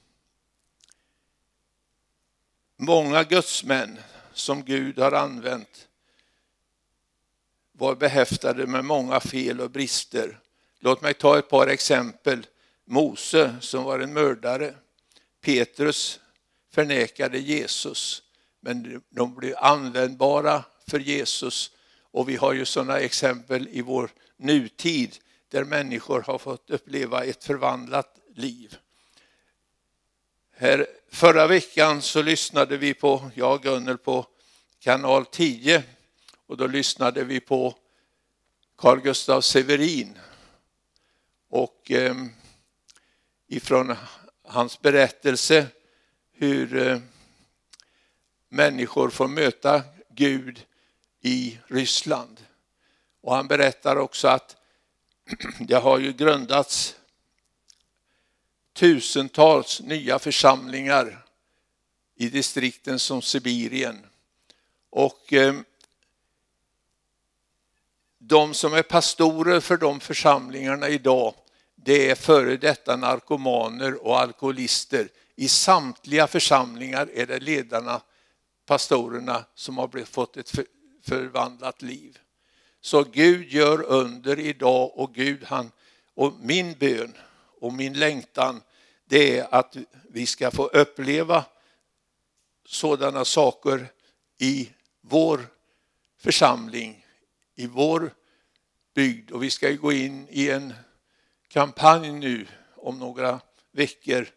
Många 2.78 3.24
gudsmän 3.24 4.00
som 4.34 4.64
Gud 4.64 5.00
har 5.00 5.12
använt 5.12 5.88
var 7.72 7.96
behäftade 7.96 8.68
med 8.68 8.86
många 8.86 9.20
fel 9.20 9.62
och 9.62 9.72
brister. 9.72 10.40
Låt 10.80 11.02
mig 11.02 11.14
ta 11.14 11.40
ett 11.40 11.50
par 11.50 11.68
exempel. 11.68 12.48
Mose 12.86 13.56
som 13.62 13.84
var 13.84 14.00
en 14.00 14.14
mördare. 14.14 14.76
Petrus 15.42 16.20
förnekade 16.74 17.40
Jesus, 17.40 18.24
men 18.60 19.02
de 19.10 19.36
blev 19.36 19.56
användbara 19.58 20.64
för 20.88 21.00
Jesus. 21.00 21.72
Och 22.12 22.30
vi 22.30 22.36
har 22.36 22.54
ju 22.54 22.66
sådana 22.66 23.00
exempel 23.00 23.68
i 23.72 23.82
vår 23.82 24.12
nutid 24.38 25.18
där 25.50 25.64
människor 25.64 26.22
har 26.22 26.38
fått 26.38 26.70
uppleva 26.70 27.24
ett 27.24 27.44
förvandlat 27.44 28.18
liv. 28.36 28.78
Här, 30.64 30.88
förra 31.12 31.48
veckan 31.48 32.02
så 32.02 32.22
lyssnade 32.22 32.78
vi 32.78 32.94
på, 32.94 33.32
jag 33.36 33.54
och 33.54 33.64
Gunnel, 33.64 33.98
på 33.98 34.28
kanal 34.80 35.26
10 35.26 35.84
och 36.48 36.58
då 36.58 36.68
lyssnade 36.68 37.24
vi 37.24 37.40
på 37.40 37.78
Carl 38.78 39.02
Gustaf 39.02 39.46
Severin. 39.46 40.20
Och 41.50 41.92
eh, 41.92 42.16
ifrån 43.48 43.96
hans 44.44 44.82
berättelse 44.82 45.68
hur 46.32 46.88
eh, 46.88 47.00
människor 48.50 49.10
får 49.10 49.28
möta 49.28 49.82
Gud 50.10 50.66
i 51.22 51.60
Ryssland. 51.68 52.46
Och 53.22 53.36
han 53.36 53.48
berättar 53.48 53.96
också 53.96 54.28
att 54.28 54.56
det 55.60 55.76
har 55.76 56.00
ju 56.00 56.14
grundats 56.14 56.96
tusentals 58.74 59.82
nya 59.82 60.20
församlingar 60.20 61.26
i 62.16 62.30
distrikten 62.30 63.00
som 63.00 63.22
Sibirien. 63.22 64.06
Och 64.90 65.34
eh, 65.34 65.56
de 68.18 68.54
som 68.54 68.74
är 68.74 68.84
pastorer 68.84 69.60
för 69.60 69.78
de 69.78 70.00
församlingarna 70.00 70.90
idag, 70.90 71.34
det 71.76 72.10
är 72.10 72.16
före 72.16 72.58
detta 72.58 72.96
narkomaner 72.96 74.08
och 74.08 74.20
alkoholister. 74.20 75.10
I 75.36 75.48
samtliga 75.48 76.28
församlingar 76.28 77.10
är 77.14 77.26
det 77.26 77.40
ledarna, 77.40 78.02
pastorerna, 78.66 79.46
som 79.56 79.78
har 79.78 80.06
fått 80.06 80.38
ett 80.38 80.52
förvandlat 81.04 81.82
liv. 81.82 82.20
Så 82.82 83.04
Gud 83.04 83.52
gör 83.52 83.84
under 83.84 84.40
idag 84.40 84.92
och 84.96 85.14
Gud 85.14 85.44
han, 85.44 85.72
och 86.16 86.34
min 86.40 86.74
bön 86.74 87.14
och 87.64 87.74
min 87.74 87.94
längtan 87.94 88.62
det 89.06 89.38
är 89.38 89.56
att 89.56 89.78
vi 90.10 90.26
ska 90.26 90.52
få 90.52 90.68
uppleva 90.68 91.46
sådana 92.66 93.26
saker 93.26 93.88
i 94.38 94.70
vår 95.02 95.48
församling, 96.20 97.06
i 97.56 97.68
vår 97.68 98.14
bygd. 98.94 99.32
Och 99.32 99.44
vi 99.44 99.50
ska 99.50 99.72
gå 99.72 99.92
in 99.92 100.28
i 100.30 100.50
en 100.50 100.74
kampanj 101.48 102.12
nu 102.12 102.48
om 102.76 103.00
några 103.00 103.40
veckor 103.72 104.28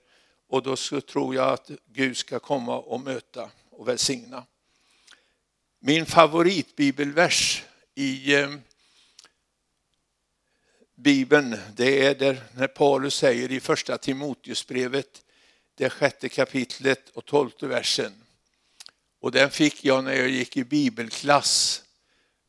och 0.49 0.63
då 0.63 0.77
så 0.77 1.01
tror 1.01 1.35
jag 1.35 1.53
att 1.53 1.71
Gud 1.87 2.17
ska 2.17 2.39
komma 2.39 2.79
och 2.79 3.01
möta 3.01 3.51
och 3.71 3.89
välsigna. 3.89 4.47
Min 5.79 6.07
favoritbibelvers 6.07 7.65
i 7.95 8.35
eh, 8.35 8.51
Bibeln, 10.99 11.57
det 11.75 12.07
är 12.07 12.15
där 12.15 12.43
när 12.55 12.67
Paulus 12.67 13.15
säger 13.15 13.53
i 13.53 13.61
första 13.61 13.99
Timoteusbrevet, 13.99 15.23
det 15.75 15.91
sjätte 15.91 16.29
kapitlet 16.29 17.11
och 17.11 17.25
tolfte 17.25 17.67
versen. 17.67 18.13
Och 19.21 19.33
den 19.33 19.51
fick 19.51 19.85
jag 19.85 20.05
när 20.05 20.13
jag 20.13 20.29
gick 20.29 20.57
i 20.57 20.65
bibelklass 20.65 21.83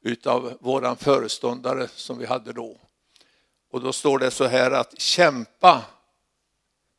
utav 0.01 0.57
våran 0.61 0.97
föreståndare 0.97 1.87
som 1.87 2.17
vi 2.17 2.25
hade 2.25 2.53
då. 2.53 2.79
Och 3.71 3.81
då 3.81 3.93
står 3.93 4.19
det 4.19 4.31
så 4.31 4.45
här 4.45 4.71
att 4.71 5.01
kämpa 5.01 5.85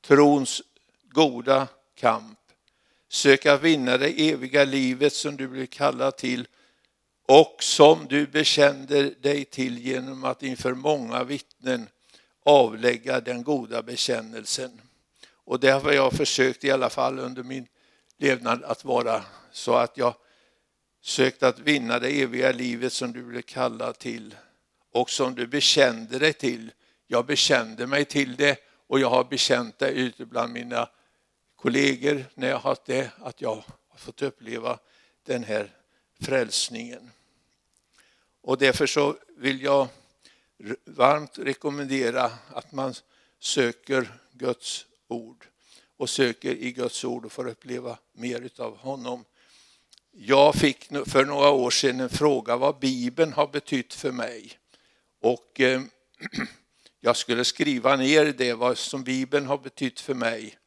trons 0.06 0.62
goda 1.02 1.68
kamp, 1.94 2.38
söka 3.08 3.56
vinna 3.56 3.96
det 3.96 4.30
eviga 4.30 4.64
livet 4.64 5.12
som 5.12 5.36
du 5.36 5.48
blir 5.48 5.66
kallad 5.66 6.16
till 6.16 6.48
och 7.28 7.62
som 7.62 8.06
du 8.08 8.26
bekände 8.26 9.10
dig 9.10 9.44
till 9.44 9.78
genom 9.78 10.24
att 10.24 10.42
inför 10.42 10.74
många 10.74 11.24
vittnen 11.24 11.88
avlägga 12.44 13.20
den 13.20 13.42
goda 13.42 13.82
bekännelsen. 13.82 14.80
Och 15.30 15.60
det 15.60 15.70
har 15.70 15.92
jag 15.92 16.12
försökt 16.12 16.64
i 16.64 16.70
alla 16.70 16.90
fall 16.90 17.18
under 17.18 17.42
min 17.42 17.66
levnad 18.18 18.64
att 18.64 18.84
vara 18.84 19.24
så 19.52 19.74
att 19.74 19.96
jag 19.96 20.14
sökt 21.02 21.42
att 21.42 21.58
vinna 21.58 21.98
det 21.98 22.22
eviga 22.22 22.52
livet 22.52 22.92
som 22.92 23.12
du 23.12 23.22
blev 23.22 23.42
kallad 23.42 23.98
till 23.98 24.34
och 24.92 25.10
som 25.10 25.34
du 25.34 25.46
bekände 25.46 26.18
dig 26.18 26.32
till. 26.32 26.72
Jag 27.06 27.26
bekände 27.26 27.86
mig 27.86 28.04
till 28.04 28.36
det 28.36 28.58
och 28.86 29.00
jag 29.00 29.10
har 29.10 29.24
bekänt 29.24 29.78
det 29.78 29.90
ute 29.90 30.26
bland 30.26 30.52
mina 30.52 30.88
kollegor 31.56 32.24
när 32.34 32.48
jag 32.48 32.58
har 32.58 32.70
haft 32.70 32.84
det, 32.84 33.10
att 33.18 33.40
jag 33.40 33.64
har 33.88 33.98
fått 33.98 34.22
uppleva 34.22 34.78
den 35.26 35.44
här 35.44 35.70
frälsningen. 36.20 37.10
Och 38.42 38.58
därför 38.58 38.86
så 38.86 39.16
vill 39.36 39.62
jag 39.62 39.88
varmt 40.84 41.38
rekommendera 41.38 42.30
att 42.54 42.72
man 42.72 42.94
söker 43.40 44.18
Guds 44.32 44.86
ord 45.08 45.46
och 45.96 46.10
söker 46.10 46.54
i 46.54 46.72
Guds 46.72 47.04
ord 47.04 47.24
och 47.24 47.32
får 47.32 47.48
uppleva 47.48 47.98
mer 48.12 48.50
av 48.58 48.76
honom. 48.76 49.24
Jag 50.10 50.54
fick 50.54 50.84
för 51.06 51.24
några 51.24 51.50
år 51.50 51.70
sedan 51.70 52.00
en 52.00 52.08
fråga 52.08 52.56
vad 52.56 52.78
Bibeln 52.78 53.32
har 53.32 53.46
betytt 53.46 53.94
för 53.94 54.12
mig. 54.12 54.58
Och 55.20 55.60
eh, 55.60 55.82
jag 57.00 57.16
skulle 57.16 57.44
skriva 57.44 57.96
ner 57.96 58.24
det 58.24 58.54
vad 58.54 58.78
som 58.78 59.04
Bibeln 59.04 59.46
har 59.46 59.58
betytt 59.58 60.00
för 60.00 60.14
mig. 60.14 60.58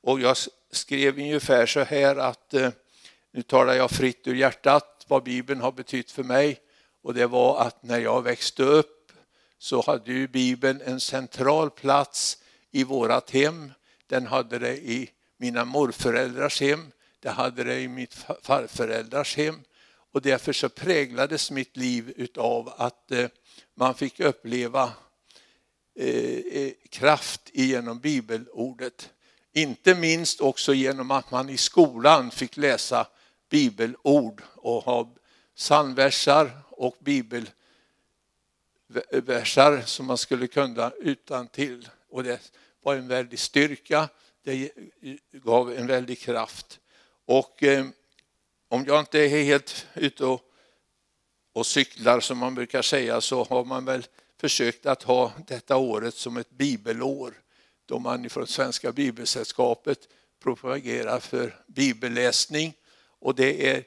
Och 0.00 0.20
jag 0.20 0.36
skrev 0.70 1.18
ungefär 1.18 1.66
så 1.66 1.80
här 1.80 2.16
att 2.16 2.54
eh, 2.54 2.70
nu 3.30 3.42
talar 3.42 3.74
jag 3.74 3.90
fritt 3.90 4.26
ur 4.26 4.34
hjärtat 4.34 5.04
vad 5.08 5.22
Bibeln 5.22 5.60
har 5.60 5.72
betytt 5.72 6.10
för 6.10 6.22
mig. 6.22 6.60
Och 7.04 7.14
det 7.14 7.26
var 7.26 7.60
att 7.60 7.82
när 7.82 7.98
jag 7.98 8.22
växte 8.22 8.62
upp 8.62 9.12
så 9.58 9.82
hade 9.82 10.12
ju 10.12 10.28
Bibeln 10.28 10.80
en 10.84 11.00
central 11.00 11.70
plats 11.70 12.38
i 12.70 12.84
vårat 12.84 13.30
hem. 13.30 13.72
Den 14.06 14.26
hade 14.26 14.58
det 14.58 14.76
i 14.76 15.10
mina 15.36 15.64
morföräldrars 15.64 16.60
hem, 16.60 16.92
det 17.20 17.30
hade 17.30 17.64
det 17.64 17.80
i 17.80 17.88
mitt 17.88 18.14
farföräldrars 18.42 19.36
hem. 19.36 19.60
Och 20.12 20.22
därför 20.22 20.52
så 20.52 20.68
präglades 20.68 21.50
mitt 21.50 21.76
liv 21.76 22.12
utav 22.16 22.72
att 22.76 23.12
eh, 23.12 23.28
man 23.74 23.94
fick 23.94 24.20
uppleva 24.20 24.92
eh, 25.98 26.38
eh, 26.52 26.72
kraft 26.90 27.40
genom 27.52 27.98
bibelordet. 28.00 29.10
Inte 29.52 29.94
minst 29.94 30.40
också 30.40 30.74
genom 30.74 31.10
att 31.10 31.30
man 31.30 31.50
i 31.50 31.56
skolan 31.56 32.30
fick 32.30 32.56
läsa 32.56 33.06
bibelord 33.50 34.42
och 34.56 34.84
ha 34.84 35.14
psalmversar 35.56 36.63
och 36.76 36.96
bibelversar 37.00 39.80
som 39.80 40.06
man 40.06 40.18
skulle 40.18 40.46
kunna 40.46 40.92
utan 41.00 41.48
till. 41.48 41.88
Och 42.08 42.24
det 42.24 42.52
var 42.82 42.96
en 42.96 43.08
väldig 43.08 43.38
styrka, 43.38 44.08
det 44.42 44.72
gav 45.32 45.72
en 45.72 45.86
väldig 45.86 46.18
kraft. 46.18 46.80
Och 47.24 47.62
eh, 47.62 47.86
om 48.68 48.84
jag 48.86 49.00
inte 49.00 49.18
är 49.18 49.28
helt 49.28 49.86
ute 49.94 50.24
och, 50.24 50.42
och 51.52 51.66
cyklar 51.66 52.20
som 52.20 52.38
man 52.38 52.54
brukar 52.54 52.82
säga 52.82 53.20
så 53.20 53.44
har 53.44 53.64
man 53.64 53.84
väl 53.84 54.06
försökt 54.40 54.86
att 54.86 55.02
ha 55.02 55.32
detta 55.46 55.76
året 55.76 56.14
som 56.14 56.36
ett 56.36 56.50
bibelår 56.50 57.34
då 57.86 57.98
man 57.98 58.30
från 58.30 58.46
Svenska 58.46 58.92
Bibelsällskapet 58.92 60.08
propagerar 60.42 61.20
för 61.20 61.64
bibelläsning. 61.66 62.74
Och 63.18 63.34
det 63.34 63.70
är, 63.70 63.84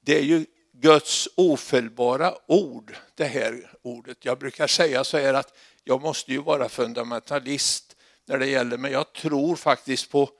det 0.00 0.18
är 0.18 0.22
ju 0.22 0.46
Guds 0.80 1.28
ofelbara 1.34 2.34
ord, 2.46 2.96
det 3.14 3.24
här 3.24 3.70
ordet. 3.82 4.24
Jag 4.24 4.38
brukar 4.38 4.66
säga 4.66 5.04
så 5.04 5.18
här 5.18 5.34
att 5.34 5.56
jag 5.84 6.02
måste 6.02 6.32
ju 6.32 6.42
vara 6.42 6.68
fundamentalist 6.68 7.96
när 8.26 8.38
det 8.38 8.46
gäller, 8.46 8.76
men 8.76 8.92
jag 8.92 9.12
tror 9.12 9.56
faktiskt 9.56 10.10
på 10.10 10.30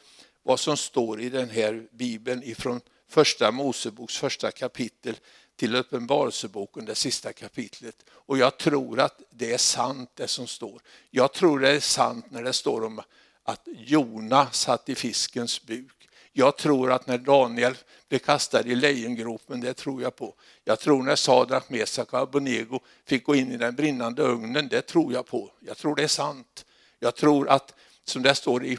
vad 0.43 0.61
som 0.61 0.77
står 0.77 1.21
i 1.21 1.29
den 1.29 1.51
här 1.51 1.87
bibeln 1.93 2.43
ifrån 2.43 2.81
första 3.09 3.51
Moseboks 3.51 4.19
första 4.19 4.51
kapitel 4.51 5.17
till 5.57 5.77
Uppenbarelseboken, 5.77 6.85
det 6.85 6.95
sista 6.95 7.33
kapitlet. 7.33 8.05
Och 8.11 8.39
jag 8.39 8.59
tror 8.59 9.01
att 9.01 9.23
det 9.31 9.53
är 9.53 9.59
sant 9.59 10.11
det 10.15 10.29
som 10.29 10.47
står. 10.47 10.81
Jag 11.11 11.33
tror 11.33 11.61
det 11.61 11.71
är 11.71 11.81
sant 11.81 12.31
när 12.31 12.43
det 12.43 12.53
står 12.53 12.85
om 12.85 13.03
att 13.43 13.69
Jona 13.77 14.51
satt 14.51 14.89
i 14.89 14.95
fiskens 14.95 15.67
buk. 15.67 15.96
Jag 16.39 16.57
tror 16.57 16.93
att 16.93 17.07
när 17.07 17.19
Daniel 17.19 17.75
blev 18.09 18.19
kastad 18.19 18.61
i 18.61 18.75
lejongropen, 18.75 19.61
det 19.61 19.75
tror 19.75 20.03
jag 20.03 20.17
på. 20.17 20.35
Jag 20.65 20.81
tror 20.81 21.03
när 21.03 21.17
Sadrak, 21.17 21.71
Mesak 21.71 22.13
och 22.13 22.19
Abonego 22.19 22.81
fick 23.05 23.25
gå 23.25 23.35
in 23.35 23.53
i 23.53 23.57
den 23.57 23.75
brinnande 23.75 24.23
ugnen, 24.23 24.69
det 24.69 24.83
tror 24.83 25.13
jag 25.13 25.27
på. 25.27 25.51
Jag 25.61 25.77
tror 25.77 25.97
det 25.97 26.03
är 26.03 26.09
sant. 26.09 26.65
Jag 26.99 27.15
tror 27.15 27.49
att, 27.49 27.75
som 28.05 28.23
det 28.23 28.35
står 28.35 28.65
i 28.65 28.79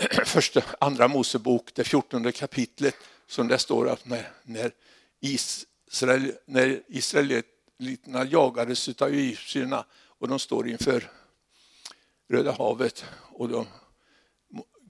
första, 0.24 0.62
andra 0.80 1.08
Mosebok, 1.08 1.74
det 1.74 1.84
fjortonde 1.84 2.32
kapitlet, 2.32 2.96
som 3.26 3.48
det 3.48 3.58
står 3.58 3.88
att 3.88 4.06
när, 4.06 4.30
när, 4.42 4.72
Israel, 5.20 6.32
när 6.46 6.82
israeliterna 6.88 8.24
jagades 8.24 8.88
av 8.88 9.08
egyptierna 9.08 9.84
och 10.18 10.28
de 10.28 10.38
står 10.38 10.68
inför 10.68 11.10
Röda 12.28 12.52
havet 12.52 13.04
och 13.32 13.48
de, 13.48 13.66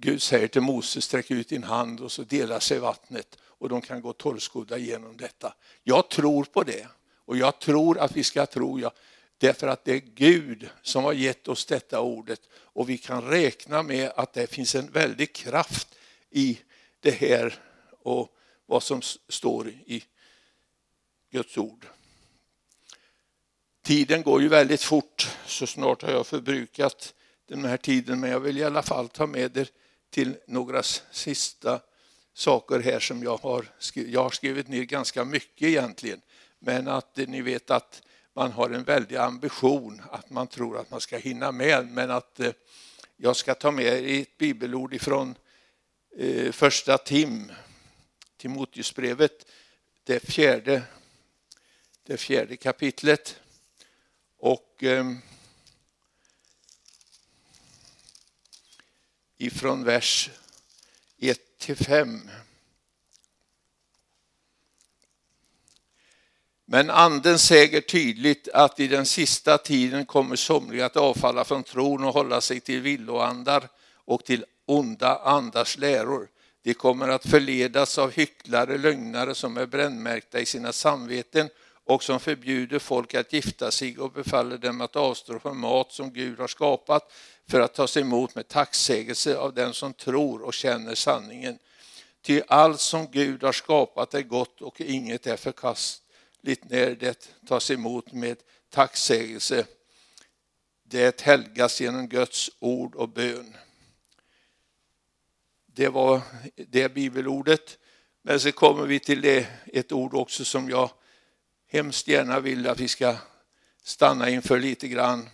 Gud 0.05 0.23
säger 0.23 0.49
till 0.49 0.61
Moses, 0.61 1.05
sträck 1.05 1.31
ut 1.31 1.49
din 1.49 1.65
hand 1.65 2.01
och 2.01 2.13
så 2.13 2.23
delar 2.23 2.61
sig 2.61 2.79
vattnet 2.79 3.39
och 3.43 3.69
de 3.69 3.81
kan 3.81 4.01
gå 4.01 4.13
torrskodda 4.13 4.79
genom 4.79 5.17
detta. 5.17 5.55
Jag 5.83 6.11
tror 6.11 6.45
på 6.45 6.63
det 6.63 6.89
och 7.17 7.37
jag 7.37 7.59
tror 7.59 7.99
att 7.99 8.17
vi 8.17 8.25
ska 8.25 8.47
tro, 8.47 8.81
ja, 8.81 8.93
därför 9.39 9.67
att 9.67 9.85
det 9.85 9.93
är 9.93 10.03
Gud 10.15 10.69
som 10.83 11.05
har 11.05 11.13
gett 11.13 11.49
oss 11.49 11.67
detta 11.67 12.01
ordet 12.01 12.41
och 12.55 12.89
vi 12.89 12.99
kan 12.99 13.23
räkna 13.23 13.83
med 13.83 14.13
att 14.17 14.33
det 14.33 14.47
finns 14.47 14.75
en 14.75 14.91
väldig 14.91 15.33
kraft 15.33 15.95
i 16.31 16.59
det 17.01 17.11
här 17.11 17.59
och 18.03 18.29
vad 18.67 18.83
som 18.83 19.03
står 19.29 19.69
i 19.69 20.05
Guds 21.31 21.59
ord. 21.59 21.87
Tiden 23.83 24.23
går 24.23 24.43
ju 24.43 24.49
väldigt 24.49 24.83
fort, 24.83 25.29
så 25.47 25.67
snart 25.67 26.03
har 26.03 26.11
jag 26.11 26.27
förbrukat 26.27 27.15
den 27.49 27.65
här 27.65 27.77
tiden, 27.77 28.21
men 28.21 28.31
jag 28.31 28.41
vill 28.41 28.59
i 28.59 28.65
alla 28.65 28.83
fall 28.83 29.09
ta 29.09 29.27
med 29.27 29.57
er 29.57 29.69
till 30.15 30.37
några 30.47 30.83
sista 31.11 31.81
saker 32.35 32.81
här 32.81 33.01
som 33.01 33.23
jag 33.23 33.37
har 33.37 33.67
skrivit. 33.79 34.13
Jag 34.13 34.23
har 34.23 34.31
skrivit 34.31 34.69
ner 34.69 34.83
ganska 34.83 35.25
mycket 35.25 35.69
egentligen, 35.69 36.21
men 36.59 36.89
att 36.89 37.19
eh, 37.19 37.29
ni 37.29 37.43
vet 37.43 37.71
att 37.71 38.03
man 38.35 38.53
har 38.53 38.71
en 38.71 38.85
väldig 38.85 39.17
ambition, 39.17 40.03
att 40.11 40.31
man 40.31 40.47
tror 40.47 40.79
att 40.79 40.91
man 40.91 41.01
ska 41.01 41.19
hinna 41.19 41.53
med, 41.53 41.87
men 41.87 42.11
att 42.11 42.41
eh, 42.41 42.53
jag 43.17 43.37
ska 43.37 43.55
ta 43.55 43.71
med 43.71 44.21
ett 44.21 44.39
bibelord 44.39 44.95
ifrån 44.95 45.35
eh, 46.17 46.53
första 46.53 46.99
Tim, 46.99 47.53
Timoteusbrevet, 48.37 49.47
det 50.05 50.21
fjärde, 50.21 50.83
det 52.03 52.17
fjärde 52.17 52.57
kapitlet. 52.57 53.41
Och 54.39 54.83
ehm, 54.83 55.19
ifrån 59.47 59.85
vers 59.85 60.31
1 61.19 61.39
till 61.59 61.77
5. 61.77 62.31
Men 66.67 66.91
anden 66.91 67.39
säger 67.39 67.81
tydligt 67.81 68.49
att 68.49 68.81
i 68.81 68.89
den 68.89 69.07
sista 69.07 69.59
tiden 69.59 70.07
kommer 70.07 70.37
somliga 70.37 70.87
att 70.87 70.97
avfalla 70.97 71.45
från 71.45 71.63
tron 71.63 72.05
och 72.05 72.15
hålla 72.15 72.41
sig 72.41 72.61
till 72.61 72.81
villoandar 72.81 73.69
och 74.05 74.25
till 74.25 74.45
onda 74.67 75.19
andars 75.19 75.79
läror. 75.79 76.29
De 76.63 76.75
kommer 76.75 77.09
att 77.09 77.27
förledas 77.27 77.99
av 77.99 78.11
hycklare, 78.11 78.79
lögnare 78.79 79.35
som 79.35 79.57
är 79.57 79.67
brännmärkta 79.67 80.41
i 80.41 80.47
sina 80.47 80.73
samveten 80.73 81.49
och 81.85 82.03
som 82.03 82.21
förbjuder 82.21 82.79
folk 82.79 83.15
att 83.15 83.33
gifta 83.33 83.71
sig 83.71 83.99
och 83.99 84.13
befaller 84.13 84.59
dem 84.59 84.81
att 84.81 84.97
avstå 84.97 85.39
från 85.39 85.59
mat 85.59 85.93
som 85.93 86.13
Gud 86.13 86.39
har 86.39 86.49
skapat 86.49 87.13
för 87.49 87.61
att 87.61 87.75
tas 87.75 87.97
emot 87.97 88.35
med 88.35 88.49
tacksägelse 88.49 89.37
av 89.37 89.55
den 89.55 89.75
som 89.75 89.95
tror 89.95 90.43
och 90.43 90.55
känner 90.55 90.95
sanningen. 90.95 91.59
Ty 92.23 92.43
allt 92.49 92.81
som 92.81 93.11
Gud 93.11 93.43
har 93.43 93.53
skapat 93.53 94.15
är 94.15 94.23
gott 94.23 94.61
och 94.61 94.81
inget 94.81 95.27
är 95.27 95.37
förkastligt 95.37 96.71
när 96.71 96.95
det 96.95 97.31
tas 97.47 97.71
emot 97.71 98.13
med 98.13 98.37
tacksägelse. 98.71 99.67
Det 100.83 101.21
helgas 101.21 101.81
genom 101.81 102.09
Guds 102.09 102.51
ord 102.59 102.95
och 102.95 103.09
bön. 103.09 103.57
Det 105.67 105.89
var 105.89 106.21
det 106.57 106.95
bibelordet. 106.95 107.79
Men 108.23 108.41
så 108.41 108.53
kommer 108.53 108.87
vi 108.87 109.01
till 109.01 109.21
det, 109.21 109.47
ett 109.67 109.93
ord 109.93 110.15
också 110.15 110.45
som 110.45 110.71
jag 110.71 110.91
hemskt 111.67 112.09
gärna 112.09 112.41
vill 112.41 112.69
att 112.69 112.81
vi 112.81 112.89
ska 112.89 113.17
stanna 113.83 114.31
inför 114.31 114.59
lite 114.59 114.89
grann 114.89 115.29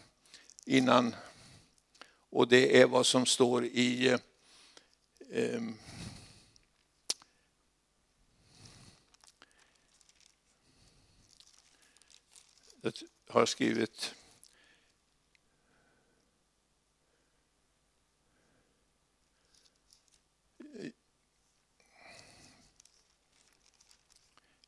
innan. 0.66 1.14
Och 2.30 2.48
det 2.48 2.80
är 2.80 2.86
vad 2.86 3.06
som 3.06 3.26
står 3.26 3.64
i 3.64 4.08
eh, 5.30 5.60
jag 12.82 12.92
har 13.28 13.46
skrivit 13.46 14.14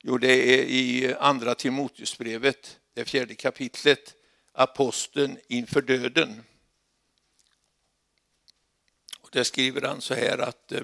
Jo, 0.05 0.18
det 0.18 0.61
är 0.61 0.64
i 0.64 1.14
andra 1.14 1.55
Timoteusbrevet, 1.55 2.81
det 2.94 3.05
fjärde 3.05 3.35
kapitlet, 3.35 4.14
aposteln 4.53 5.38
inför 5.48 5.83
döden. 5.83 6.42
Där 9.33 9.42
skriver 9.42 9.83
han 9.83 10.01
så 10.01 10.14
här 10.14 10.38
att 10.38 10.73
eh, 10.73 10.81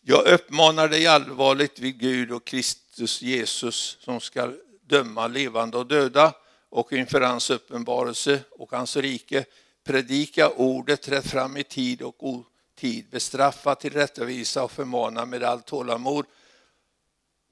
jag 0.00 0.26
uppmanar 0.26 0.88
dig 0.88 1.06
allvarligt 1.06 1.78
vid 1.78 1.98
Gud 1.98 2.32
och 2.32 2.44
Kristus 2.44 3.22
Jesus 3.22 3.98
som 4.00 4.20
ska 4.20 4.52
döma 4.86 5.26
levande 5.26 5.76
och 5.76 5.86
döda 5.86 6.32
och 6.68 6.92
inför 6.92 7.20
hans 7.20 7.50
uppenbarelse 7.50 8.40
och 8.50 8.72
hans 8.72 8.96
rike 8.96 9.44
predika 9.84 10.50
ordet, 10.50 11.02
träd 11.02 11.24
fram 11.24 11.56
i 11.56 11.64
tid 11.64 12.02
och 12.02 12.28
otid, 12.28 13.06
bestraffa, 13.10 13.74
tillrättavisa 13.74 14.64
och 14.64 14.72
förmana 14.72 15.24
med 15.24 15.42
all 15.42 15.62
tålamod 15.62 16.26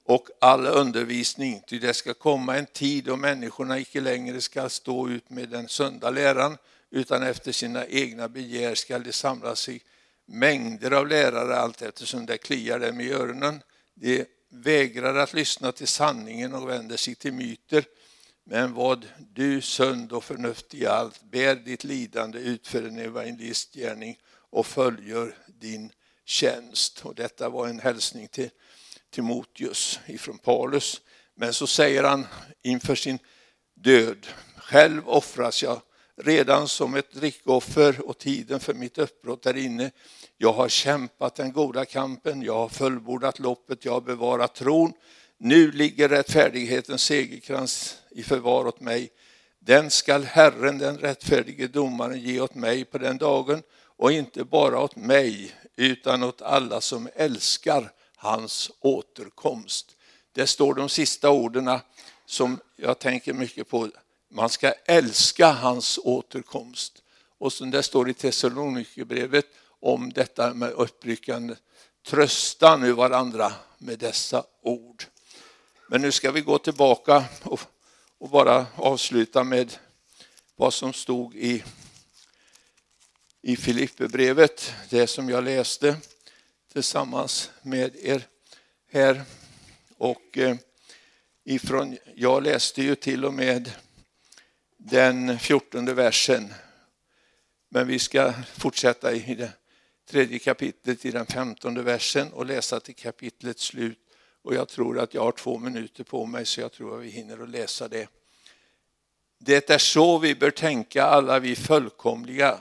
och 0.05 0.27
all 0.41 0.67
undervisning, 0.67 1.63
ty 1.67 1.79
det 1.79 1.93
ska 1.93 2.13
komma 2.13 2.57
en 2.57 2.65
tid 2.65 3.03
då 3.03 3.15
människorna 3.15 3.79
icke 3.79 4.01
längre 4.01 4.41
ska 4.41 4.69
stå 4.69 5.09
ut 5.09 5.29
med 5.29 5.49
den 5.49 5.67
sunda 5.67 6.09
läran, 6.09 6.57
utan 6.93 7.23
efter 7.23 7.51
sina 7.51 7.85
egna 7.85 8.29
begär 8.29 8.75
skall 8.75 9.03
de 9.03 9.13
samlas 9.13 9.59
sig 9.59 9.81
mängder 10.25 10.91
av 10.91 11.07
lärare 11.07 11.55
allt 11.55 11.81
eftersom 11.81 12.25
det 12.25 12.37
kliar 12.37 12.79
dem 12.79 13.01
i 13.01 13.11
öronen. 13.11 13.61
De 13.93 14.25
vägrar 14.49 15.15
att 15.15 15.33
lyssna 15.33 15.71
till 15.71 15.87
sanningen 15.87 16.53
och 16.53 16.69
vänder 16.69 16.97
sig 16.97 17.15
till 17.15 17.33
myter. 17.33 17.85
Men 18.43 18.73
vad 18.73 19.07
du 19.33 19.61
sund 19.61 20.11
och 20.11 20.23
förnuftig 20.23 20.81
i 20.81 20.85
allt, 20.85 21.23
bär 21.23 21.55
ditt 21.55 21.83
lidande, 21.83 22.39
utför 22.39 22.83
en 22.83 22.99
evangelistgärning 22.99 24.17
och 24.49 24.67
följer 24.67 25.37
din 25.47 25.91
tjänst. 26.25 27.01
Och 27.05 27.15
detta 27.15 27.49
var 27.49 27.67
en 27.67 27.79
hälsning 27.79 28.27
till 28.27 28.49
Timoteus 29.09 29.99
ifrån 30.05 30.37
Paulus. 30.37 31.01
Men 31.35 31.53
så 31.53 31.67
säger 31.67 32.03
han 32.03 32.27
inför 32.61 32.95
sin 32.95 33.19
död, 33.73 34.27
själv 34.57 35.09
offras 35.09 35.63
jag 35.63 35.81
redan 36.15 36.67
som 36.67 36.95
ett 36.95 37.11
drickoffer 37.11 38.09
och 38.09 38.17
tiden 38.17 38.59
för 38.59 38.73
mitt 38.73 38.97
uppbrott 38.97 39.45
är 39.45 39.57
inne. 39.57 39.91
Jag 40.37 40.53
har 40.53 40.69
kämpat 40.69 41.35
den 41.35 41.51
goda 41.51 41.85
kampen, 41.85 42.41
jag 42.41 42.53
har 42.53 42.69
fullbordat 42.69 43.39
loppet, 43.39 43.85
jag 43.85 43.91
har 43.91 44.01
bevarat 44.01 44.55
tron. 44.55 44.93
Nu 45.37 45.71
ligger 45.71 46.09
rättfärdighetens 46.09 47.03
segerkrans 47.03 47.97
i 48.11 48.23
förvar 48.23 48.65
åt 48.65 48.81
mig. 48.81 49.09
Den 49.59 49.89
skall 49.89 50.23
Herren, 50.23 50.77
den 50.77 50.97
rättfärdige 50.97 51.67
domaren, 51.67 52.19
ge 52.19 52.39
åt 52.39 52.55
mig 52.55 52.85
på 52.85 52.97
den 52.97 53.17
dagen 53.17 53.63
och 53.97 54.11
inte 54.11 54.43
bara 54.43 54.79
åt 54.79 54.95
mig 54.95 55.51
utan 55.75 56.23
åt 56.23 56.41
alla 56.41 56.81
som 56.81 57.09
älskar 57.15 57.91
hans 58.15 58.71
återkomst. 58.79 59.95
Det 60.31 60.47
står 60.47 60.73
de 60.73 60.89
sista 60.89 61.29
orden 61.29 61.79
som 62.25 62.59
jag 62.75 62.99
tänker 62.99 63.33
mycket 63.33 63.69
på. 63.69 63.89
Man 64.35 64.49
ska 64.49 64.73
älska 64.85 65.51
hans 65.51 65.99
återkomst. 66.03 67.03
Och 67.37 67.53
som 67.53 67.71
det 67.71 67.83
står 67.83 68.09
i 68.09 68.13
Thessalonikerbrevet 68.13 69.45
om 69.79 70.13
detta 70.13 70.53
med 70.53 70.71
uppryckande. 70.71 71.55
Trösta 72.05 72.77
nu 72.77 72.91
varandra 72.91 73.53
med 73.77 73.99
dessa 73.99 74.43
ord. 74.61 75.03
Men 75.87 76.01
nu 76.01 76.11
ska 76.11 76.31
vi 76.31 76.41
gå 76.41 76.57
tillbaka 76.57 77.25
och, 77.43 77.59
och 78.17 78.29
bara 78.29 78.65
avsluta 78.75 79.43
med 79.43 79.77
vad 80.55 80.73
som 80.73 80.93
stod 80.93 81.35
i 81.35 81.63
i 83.41 83.55
Filipperbrevet, 83.55 84.73
det 84.89 85.07
som 85.07 85.29
jag 85.29 85.43
läste 85.43 85.95
tillsammans 86.73 87.51
med 87.61 87.95
er 87.95 88.27
här. 88.91 89.23
Och 89.97 90.37
eh, 90.37 90.55
ifrån, 91.43 91.97
jag 92.15 92.43
läste 92.43 92.81
ju 92.81 92.95
till 92.95 93.25
och 93.25 93.33
med 93.33 93.71
den 94.85 95.39
fjortonde 95.39 95.93
versen. 95.93 96.53
Men 97.69 97.87
vi 97.87 97.99
ska 97.99 98.33
fortsätta 98.57 99.13
i 99.13 99.35
det 99.35 99.51
tredje 100.09 100.39
kapitlet 100.39 101.05
i 101.05 101.11
den 101.11 101.25
femtonde 101.25 101.81
versen 101.81 102.33
och 102.33 102.45
läsa 102.45 102.79
till 102.79 102.95
kapitlets 102.95 103.63
slut. 103.63 103.99
Och 104.41 104.55
jag 104.55 104.67
tror 104.67 104.99
att 104.99 105.13
jag 105.13 105.21
har 105.21 105.31
två 105.31 105.57
minuter 105.57 106.03
på 106.03 106.25
mig 106.25 106.45
så 106.45 106.61
jag 106.61 106.71
tror 106.71 106.97
att 106.97 107.03
vi 107.03 107.09
hinner 107.09 107.43
att 107.43 107.49
läsa 107.49 107.87
det. 107.87 108.09
Det 109.37 109.69
är 109.69 109.77
så 109.77 110.17
vi 110.17 110.35
bör 110.35 110.51
tänka 110.51 111.03
alla 111.03 111.39
vi 111.39 111.55
fullkomliga. 111.55 112.59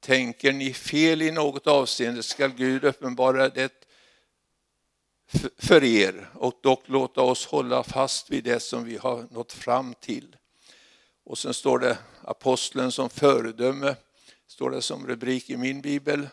Tänker 0.00 0.52
ni 0.52 0.74
fel 0.74 1.22
i 1.22 1.30
något 1.30 1.66
avseende 1.66 2.22
skall 2.22 2.50
Gud 2.50 2.84
uppenbara 2.84 3.48
det 3.48 3.86
för 5.58 5.84
er 5.84 6.28
och 6.34 6.58
dock 6.62 6.88
låta 6.88 7.20
oss 7.20 7.46
hålla 7.46 7.82
fast 7.82 8.30
vid 8.30 8.44
det 8.44 8.60
som 8.60 8.84
vi 8.84 8.96
har 8.96 9.26
nått 9.30 9.52
fram 9.52 9.94
till. 10.00 10.36
Och 11.24 11.38
sen 11.38 11.54
står 11.54 11.78
det 11.78 11.98
aposteln 12.24 12.92
som 12.92 13.10
föredöme, 13.10 13.96
står 14.46 14.70
det 14.70 14.82
som 14.82 15.06
rubrik 15.06 15.50
i 15.50 15.56
min 15.56 15.80
bibel. 15.80 16.28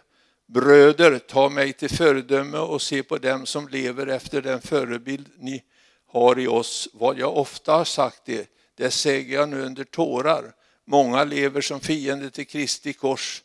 Bröder, 0.48 1.20
ta 1.20 1.50
mig 1.50 1.74
till 1.74 1.90
föredöme 1.90 2.58
och 2.58 2.82
se 2.82 3.04
på 3.04 3.18
dem 3.18 3.46
som 3.46 3.68
lever 3.68 4.08
efter 4.08 4.42
den 4.42 4.62
förebild 4.62 5.30
ni 5.38 5.64
har 6.08 6.40
i 6.40 6.48
oss. 6.48 6.90
Vad 6.94 7.20
jag 7.20 7.38
ofta 7.38 7.74
har 7.74 7.86
sagt 7.86 8.22
det, 8.26 8.50
det 8.76 8.92
säger 8.92 9.34
jag 9.34 9.50
nu 9.50 9.62
under 9.62 9.84
tårar. 9.84 10.54
Många 10.86 11.24
lever 11.24 11.62
som 11.62 11.80
fiender 11.80 12.30
till 12.30 12.48
Kristi 12.48 12.94
kors. 12.94 13.44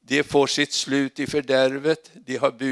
De 0.00 0.22
får 0.22 0.46
sitt 0.46 0.72
slut 0.72 1.20
i 1.20 1.26
fördärvet, 1.26 2.10
de 2.14 2.36
har 2.36 2.50